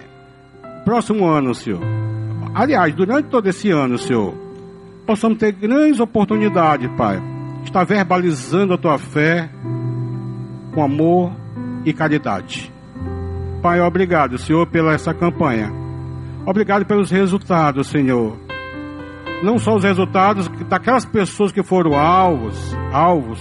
próximo 0.84 1.26
ano, 1.26 1.56
Senhor, 1.56 1.82
aliás, 2.58 2.94
durante 2.96 3.30
todo 3.30 3.48
esse 3.48 3.70
ano, 3.70 3.98
Senhor, 4.00 4.34
possamos 5.06 5.38
ter 5.38 5.52
grandes 5.52 6.00
oportunidades, 6.00 6.90
Pai. 6.98 7.22
Estar 7.64 7.84
verbalizando 7.86 8.74
a 8.74 8.78
tua 8.78 8.98
fé 8.98 9.50
com 10.74 10.84
amor 10.84 11.32
e 11.86 11.94
caridade. 11.94 12.74
Pai, 13.62 13.80
obrigado, 13.80 14.38
Senhor, 14.38 14.66
pela 14.68 14.94
essa 14.94 15.14
campanha. 15.14 15.72
Obrigado 16.46 16.86
pelos 16.86 17.12
resultados, 17.12 17.88
Senhor. 17.88 18.38
Não 19.44 19.60
só 19.60 19.76
os 19.76 19.84
resultados 19.84 20.50
daquelas 20.68 21.06
pessoas 21.06 21.52
que 21.52 21.62
foram 21.62 21.94
alvos, 21.94 22.76
alvos, 22.92 23.40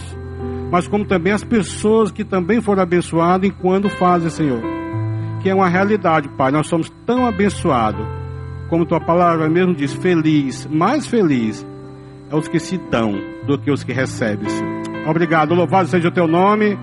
mas 0.70 0.86
como 0.86 1.06
também 1.06 1.32
as 1.32 1.44
pessoas 1.44 2.10
que 2.10 2.24
também 2.24 2.60
foram 2.60 2.82
abençoadas 2.82 3.48
enquanto 3.48 3.88
fazem, 3.88 4.28
Senhor. 4.28 4.62
Que 5.40 5.48
é 5.48 5.54
uma 5.54 5.68
realidade, 5.68 6.28
Pai. 6.30 6.50
Nós 6.50 6.66
somos 6.66 6.90
tão 7.06 7.24
abençoados 7.26 8.25
como 8.68 8.84
tua 8.84 9.00
palavra 9.00 9.48
mesmo 9.48 9.74
diz, 9.74 9.92
feliz, 9.92 10.66
mais 10.66 11.06
feliz 11.06 11.66
é 12.30 12.34
os 12.34 12.48
que 12.48 12.58
se 12.58 12.78
dão 12.90 13.12
do 13.46 13.58
que 13.58 13.70
os 13.70 13.84
que 13.84 13.92
recebem. 13.92 14.48
Obrigado, 15.08 15.54
louvado 15.54 15.88
seja 15.88 16.08
o 16.08 16.12
teu 16.12 16.26
nome. 16.26 16.76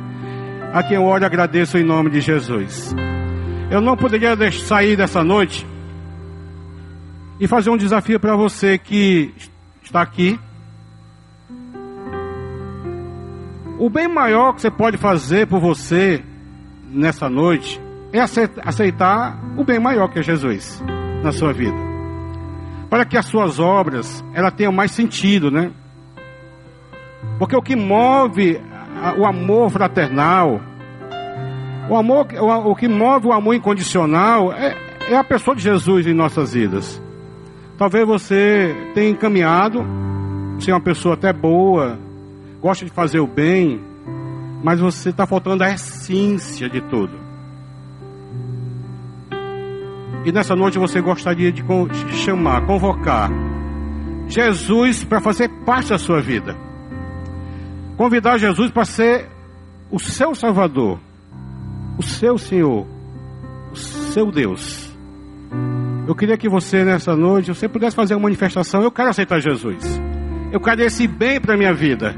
A 0.72 0.82
quem 0.82 0.96
eu 0.96 1.04
oro 1.04 1.26
agradeço 1.26 1.78
em 1.78 1.84
nome 1.84 2.10
de 2.10 2.22
Jesus. 2.22 2.96
Eu 3.70 3.82
não 3.82 3.98
poderia 3.98 4.36
sair 4.52 4.96
dessa 4.96 5.24
noite 5.24 5.68
e 7.40 7.48
fazer 7.48 7.70
um 7.70 7.78
desafio 7.78 8.20
para 8.20 8.36
você 8.36 8.78
que 8.78 9.34
está 9.84 10.02
aqui. 10.02 10.40
O 13.78 13.90
bem 13.90 14.08
maior 14.08 14.54
que 14.54 14.62
você 14.62 14.72
pode 14.72 14.98
fazer 14.98 15.48
por 15.48 15.60
você 15.60 16.24
nessa 16.90 17.30
noite 17.30 17.82
é 18.14 18.20
aceitar 18.20 19.38
o 19.58 19.64
bem 19.64 19.80
maior 19.80 20.08
que 20.08 20.20
é 20.20 20.24
Jesus 20.24 20.82
na 21.24 21.32
sua 21.32 21.54
vida. 21.54 21.78
Para 22.90 23.06
que 23.06 23.18
as 23.18 23.26
suas 23.26 23.60
obras 23.60 24.24
ela 24.34 24.52
tenham 24.52 24.72
mais 24.72 24.92
sentido, 24.92 25.50
né? 25.50 25.72
Porque 27.40 27.56
o 27.56 27.62
que 27.62 27.76
move 27.76 28.62
o 29.18 29.26
amor 29.26 29.70
fraternal, 29.72 30.62
o 31.90 31.96
amor, 31.96 32.28
o, 32.40 32.76
que 32.76 32.88
move 32.88 33.28
o 33.28 33.34
amor 33.34 33.56
incondicional 33.56 34.54
é, 34.54 34.76
é 35.10 35.16
a 35.16 35.24
pessoa 35.24 35.56
de 35.56 35.64
Jesus 35.64 36.06
em 36.06 36.14
nossas 36.14 36.54
vidas. 36.54 37.02
Talvez 37.78 38.06
você 38.06 38.76
tenha 38.94 39.10
encaminhado, 39.10 39.84
ser 40.60 40.72
é 40.72 40.74
uma 40.74 40.82
pessoa 40.82 41.16
até 41.16 41.34
boa, 41.34 42.00
gosta 42.62 42.86
de 42.86 42.92
fazer 42.92 43.20
o 43.20 43.28
bem, 43.28 43.82
mas 44.64 44.80
você 44.80 45.10
está 45.10 45.26
faltando 45.26 45.64
a 45.64 45.72
essência 45.72 46.70
de 46.70 46.82
tudo. 46.82 47.23
E 50.26 50.32
nessa 50.32 50.56
noite 50.56 50.80
você 50.80 51.02
gostaria 51.02 51.52
de 51.52 51.64
chamar, 52.14 52.66
convocar 52.66 53.30
Jesus 54.28 55.04
para 55.04 55.20
fazer 55.20 55.50
parte 55.66 55.90
da 55.90 55.98
sua 55.98 56.22
vida. 56.22 56.56
Convidar 57.98 58.38
Jesus 58.38 58.72
para 58.72 58.86
ser 58.86 59.30
o 59.92 60.00
seu 60.00 60.34
Salvador, 60.34 61.00
o 61.98 62.04
seu 62.04 62.38
Senhor, 62.38 62.88
o 63.72 63.76
seu 63.76 64.32
Deus. 64.32 64.92
Eu 66.08 66.16
queria 66.16 66.38
que 66.38 66.50
você 66.50 66.84
nessa 66.84 67.16
noite, 67.16 67.54
você 67.54 67.68
pudesse 67.68 67.96
fazer 67.96 68.16
uma 68.16 68.24
manifestação. 68.24 68.82
Eu 68.82 68.92
quero 68.92 69.10
aceitar 69.10 69.40
Jesus. 69.40 70.02
Eu 70.52 70.60
quero 70.60 70.82
esse 70.82 71.08
bem 71.08 71.40
para 71.40 71.58
minha 71.58 71.74
vida, 71.74 72.16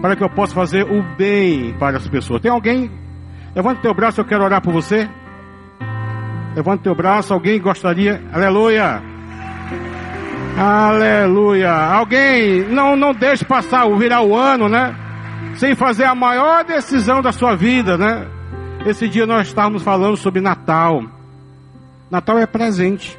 para 0.00 0.14
que 0.14 0.22
eu 0.22 0.30
possa 0.30 0.54
fazer 0.54 0.84
o 0.84 1.02
bem 1.16 1.74
para 1.78 1.96
as 1.96 2.08
pessoas. 2.08 2.40
Tem 2.40 2.50
alguém? 2.50 2.90
Levanta 3.54 3.80
teu 3.80 3.94
braço, 3.94 4.20
eu 4.20 4.24
quero 4.24 4.44
orar 4.44 4.62
por 4.62 4.72
você. 4.72 5.08
Levante 6.56 6.84
teu 6.84 6.94
braço, 6.94 7.34
alguém 7.34 7.60
gostaria? 7.60 8.18
Aleluia! 8.32 9.02
Aleluia! 10.56 11.70
Alguém 11.70 12.66
não 12.66 12.96
não 12.96 13.12
deixe 13.12 13.44
passar 13.44 13.84
o 13.84 13.98
virar 13.98 14.22
o 14.22 14.34
ano, 14.34 14.66
né? 14.66 14.96
Sem 15.56 15.74
fazer 15.74 16.04
a 16.04 16.14
maior 16.14 16.64
decisão 16.64 17.20
da 17.20 17.30
sua 17.30 17.54
vida, 17.54 17.98
né? 17.98 18.26
Esse 18.86 19.06
dia 19.06 19.26
nós 19.26 19.48
estávamos 19.48 19.82
falando 19.82 20.16
sobre 20.16 20.40
Natal. 20.40 21.04
Natal 22.10 22.38
é 22.38 22.46
presente. 22.46 23.18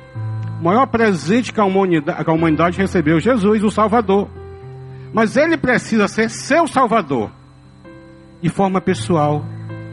O 0.60 0.64
maior 0.64 0.88
presente 0.88 1.54
que 1.54 1.60
a 1.60 1.64
humanidade, 1.64 2.24
que 2.24 2.32
a 2.32 2.34
humanidade 2.34 2.80
recebeu, 2.80 3.20
Jesus, 3.20 3.64
o 3.64 3.70
Salvador. 3.70 4.28
Mas 5.14 5.38
ele 5.38 5.58
precisa 5.58 6.08
ser 6.08 6.32
seu 6.32 6.68
Salvador. 6.68 7.30
De 8.42 8.50
forma 8.50 8.82
pessoal. 8.82 9.46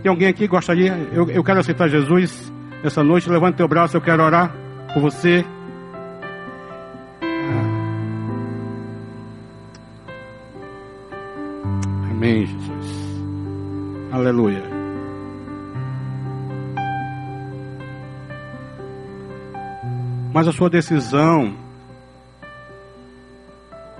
Tem 0.03 0.09
alguém 0.09 0.29
aqui 0.29 0.45
que 0.45 0.49
gostaria? 0.49 0.97
Eu, 1.13 1.29
eu 1.29 1.45
quero 1.45 1.61
aceitar 1.61 1.89
Jesus 1.89 2.54
essa 2.85 3.03
noite. 3.03 3.29
Levante 3.29 3.57
teu 3.57 3.67
braço, 3.67 3.97
eu 3.97 4.01
quero 4.01 4.23
orar 4.23 4.55
por 4.93 5.03
você. 5.03 5.45
Amém, 12.11 12.47
Jesus. 12.47 13.25
Aleluia. 14.13 14.63
Mas 20.33 20.49
a 20.49 20.53
sua 20.53 20.69
decisão 20.69 21.55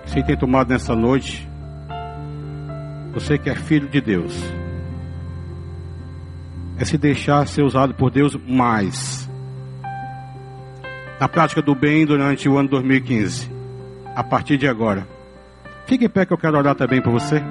que 0.03 0.11
você 0.11 0.23
tem 0.23 0.37
tomado 0.37 0.69
nessa 0.69 0.95
noite, 0.95 1.49
você 3.13 3.39
que 3.39 3.49
é 3.49 3.55
filho 3.55 3.89
de 3.89 4.01
Deus, 4.01 4.35
é 6.79 6.85
se 6.85 6.99
deixar 6.99 7.47
ser 7.47 7.63
usado 7.63 7.95
por 7.95 8.11
Deus 8.11 8.37
mais. 8.47 9.31
Na 11.21 11.29
prática 11.29 11.63
do 11.63 11.75
bem 11.75 12.05
durante 12.05 12.49
o 12.49 12.59
ano 12.59 12.69
2015. 12.69 13.51
A 14.15 14.23
partir 14.23 14.57
de 14.57 14.67
agora. 14.67 15.07
Fique 15.87 16.05
em 16.05 16.09
pé 16.09 16.25
que 16.25 16.33
eu 16.33 16.39
quero 16.39 16.57
orar 16.57 16.75
também 16.75 17.01
por 17.01 17.13
você. 17.13 17.43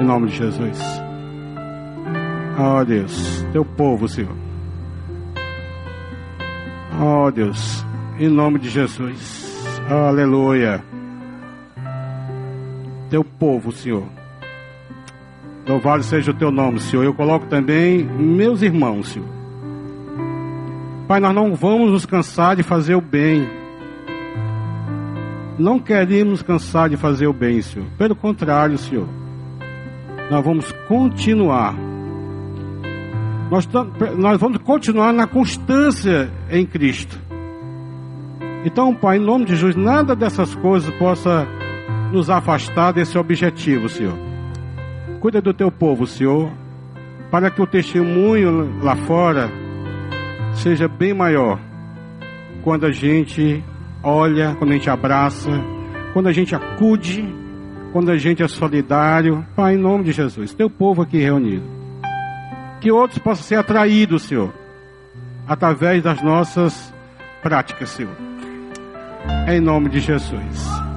Em 0.00 0.04
nome 0.04 0.28
de 0.28 0.36
Jesus. 0.36 0.78
Oh 2.58 2.84
Deus, 2.84 3.46
teu 3.52 3.64
povo, 3.64 4.08
Senhor. 4.08 4.36
Oh 7.00 7.30
Deus, 7.30 7.84
em 8.18 8.28
nome 8.28 8.58
de 8.58 8.68
Jesus. 8.68 9.64
Aleluia. 9.88 10.84
Teu 13.08 13.24
povo, 13.24 13.72
Senhor 13.72 14.21
Louvado 15.66 16.02
seja 16.02 16.32
o 16.32 16.34
teu 16.34 16.50
nome, 16.50 16.80
Senhor. 16.80 17.04
Eu 17.04 17.14
coloco 17.14 17.46
também 17.46 18.04
meus 18.04 18.62
irmãos, 18.62 19.08
Senhor. 19.08 19.28
Pai, 21.06 21.20
nós 21.20 21.34
não 21.34 21.54
vamos 21.54 21.90
nos 21.90 22.06
cansar 22.06 22.56
de 22.56 22.62
fazer 22.62 22.94
o 22.94 23.00
bem. 23.00 23.48
Não 25.58 25.78
queremos 25.78 26.42
cansar 26.42 26.88
de 26.88 26.96
fazer 26.96 27.26
o 27.26 27.32
bem, 27.32 27.62
Senhor. 27.62 27.86
Pelo 27.96 28.16
contrário, 28.16 28.76
Senhor. 28.76 29.06
Nós 30.30 30.44
vamos 30.44 30.72
continuar. 30.88 31.74
Nós, 33.50 33.68
nós 34.16 34.40
vamos 34.40 34.58
continuar 34.58 35.12
na 35.12 35.26
constância 35.26 36.30
em 36.50 36.66
Cristo. 36.66 37.20
Então, 38.64 38.94
Pai, 38.94 39.18
em 39.18 39.20
nome 39.20 39.44
de 39.44 39.52
Jesus, 39.52 39.76
nada 39.76 40.16
dessas 40.16 40.54
coisas 40.56 40.92
possa 40.96 41.46
nos 42.12 42.30
afastar 42.30 42.92
desse 42.92 43.18
objetivo, 43.18 43.88
Senhor. 43.88 44.31
Cuida 45.22 45.40
do 45.40 45.54
teu 45.54 45.70
povo, 45.70 46.04
Senhor, 46.04 46.50
para 47.30 47.48
que 47.48 47.62
o 47.62 47.66
testemunho 47.66 48.82
lá 48.82 48.96
fora 48.96 49.48
seja 50.52 50.88
bem 50.88 51.14
maior. 51.14 51.60
Quando 52.64 52.86
a 52.86 52.90
gente 52.90 53.62
olha, 54.02 54.56
quando 54.56 54.72
a 54.72 54.74
gente 54.74 54.90
abraça, 54.90 55.48
quando 56.12 56.26
a 56.26 56.32
gente 56.32 56.56
acude, 56.56 57.24
quando 57.92 58.10
a 58.10 58.16
gente 58.16 58.42
é 58.42 58.48
solidário. 58.48 59.46
Pai, 59.54 59.76
em 59.76 59.78
nome 59.78 60.02
de 60.02 60.10
Jesus, 60.10 60.54
teu 60.54 60.68
povo 60.68 61.02
aqui 61.02 61.18
reunido. 61.18 61.70
Que 62.80 62.90
outros 62.90 63.20
possam 63.20 63.44
ser 63.44 63.54
atraídos, 63.54 64.24
Senhor, 64.24 64.52
através 65.46 66.02
das 66.02 66.20
nossas 66.20 66.92
práticas, 67.40 67.90
Senhor. 67.90 68.16
Em 69.46 69.60
nome 69.60 69.88
de 69.88 70.00
Jesus. 70.00 70.91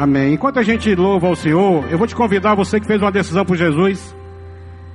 Amém. 0.00 0.32
Enquanto 0.32 0.58
a 0.58 0.62
gente 0.62 0.94
louva 0.94 1.26
ao 1.26 1.36
Senhor, 1.36 1.84
eu 1.90 1.98
vou 1.98 2.06
te 2.06 2.14
convidar, 2.14 2.54
você 2.54 2.80
que 2.80 2.86
fez 2.86 3.02
uma 3.02 3.12
decisão 3.12 3.44
por 3.44 3.54
Jesus. 3.54 4.16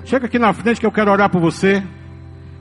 Chega 0.04 0.26
aqui 0.26 0.39
na 0.39 0.52
frente 0.52 0.80
que 0.80 0.86
eu 0.86 0.91
quero 0.91 1.12
orar 1.12 1.30
por 1.30 1.39
você. 1.39 1.84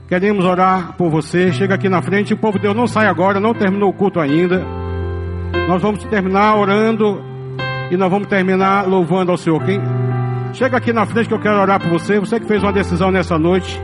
Queremos 0.07 0.45
orar 0.45 0.95
por 0.95 1.09
você. 1.09 1.51
Chega 1.51 1.73
aqui 1.73 1.89
na 1.89 2.03
frente. 2.03 2.35
O 2.35 2.37
povo 2.37 2.59
de 2.59 2.61
Deus 2.61 2.75
não 2.75 2.85
sai 2.85 3.07
agora, 3.07 3.39
não 3.39 3.51
terminou 3.51 3.89
o 3.89 3.93
culto 3.93 4.19
ainda. 4.19 4.63
Nós 5.67 5.81
vamos 5.81 6.03
terminar 6.03 6.55
orando 6.55 7.19
e 7.89 7.97
nós 7.97 8.11
vamos 8.11 8.27
terminar 8.27 8.87
louvando 8.87 9.31
ao 9.31 9.37
Senhor. 9.37 9.63
Quem 9.65 9.81
chega 10.53 10.77
aqui 10.77 10.93
na 10.93 11.07
frente 11.07 11.27
que 11.27 11.33
eu 11.33 11.41
quero 11.41 11.59
orar 11.59 11.79
por 11.79 11.89
você. 11.89 12.19
Você 12.19 12.39
que 12.39 12.45
fez 12.45 12.61
uma 12.61 12.71
decisão 12.71 13.09
nessa 13.09 13.39
noite. 13.39 13.81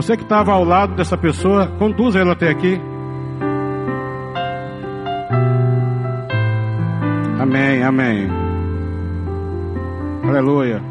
Você 0.00 0.16
que 0.16 0.22
estava 0.22 0.50
ao 0.52 0.64
lado 0.64 0.94
dessa 0.94 1.14
pessoa, 1.14 1.66
conduza 1.78 2.18
ela 2.18 2.32
até 2.32 2.48
aqui. 2.48 2.80
Amém, 7.38 7.82
amém. 7.82 8.26
Aleluia. 10.26 10.82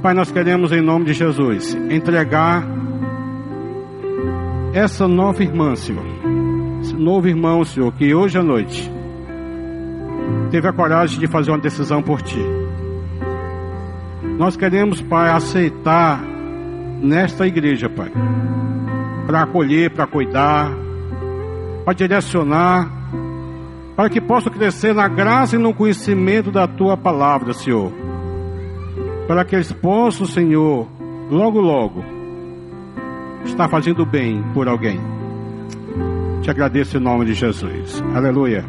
Pai, 0.00 0.14
nós 0.14 0.32
queremos 0.32 0.72
em 0.72 0.80
nome 0.80 1.04
de 1.04 1.12
Jesus 1.12 1.74
entregar 1.90 2.66
essa 4.72 5.06
nova 5.06 5.42
irmã, 5.42 5.76
Senhor. 5.76 6.06
Esse 6.80 6.96
novo 6.96 7.28
irmão, 7.28 7.62
Senhor, 7.62 7.92
que 7.92 8.14
hoje 8.14 8.38
à 8.38 8.42
noite 8.42 8.90
teve 10.50 10.66
a 10.66 10.72
coragem 10.72 11.20
de 11.20 11.26
fazer 11.26 11.50
uma 11.50 11.58
decisão 11.58 12.00
por 12.00 12.22
Ti. 12.22 12.42
Nós 14.38 14.56
queremos, 14.56 15.02
Pai, 15.02 15.28
aceitar 15.28 16.22
nesta 17.00 17.46
igreja, 17.46 17.88
Pai, 17.88 18.10
para 19.26 19.42
acolher, 19.42 19.90
para 19.90 20.06
cuidar, 20.06 20.72
para 21.84 21.94
direcionar, 21.94 22.90
para 23.96 24.08
que 24.08 24.20
possa 24.20 24.50
crescer 24.50 24.94
na 24.94 25.08
graça 25.08 25.56
e 25.56 25.58
no 25.58 25.74
conhecimento 25.74 26.50
da 26.50 26.66
Tua 26.66 26.96
palavra, 26.96 27.52
Senhor. 27.52 27.92
Para 29.26 29.44
que 29.44 29.54
eles 29.54 29.72
possam, 29.72 30.26
Senhor, 30.26 30.88
logo, 31.30 31.60
logo, 31.60 32.04
estar 33.44 33.68
fazendo 33.68 34.06
bem 34.06 34.42
por 34.54 34.68
alguém. 34.68 35.00
Te 36.42 36.50
agradeço 36.50 36.96
em 36.96 37.00
nome 37.00 37.26
de 37.26 37.34
Jesus. 37.34 38.02
Aleluia. 38.14 38.64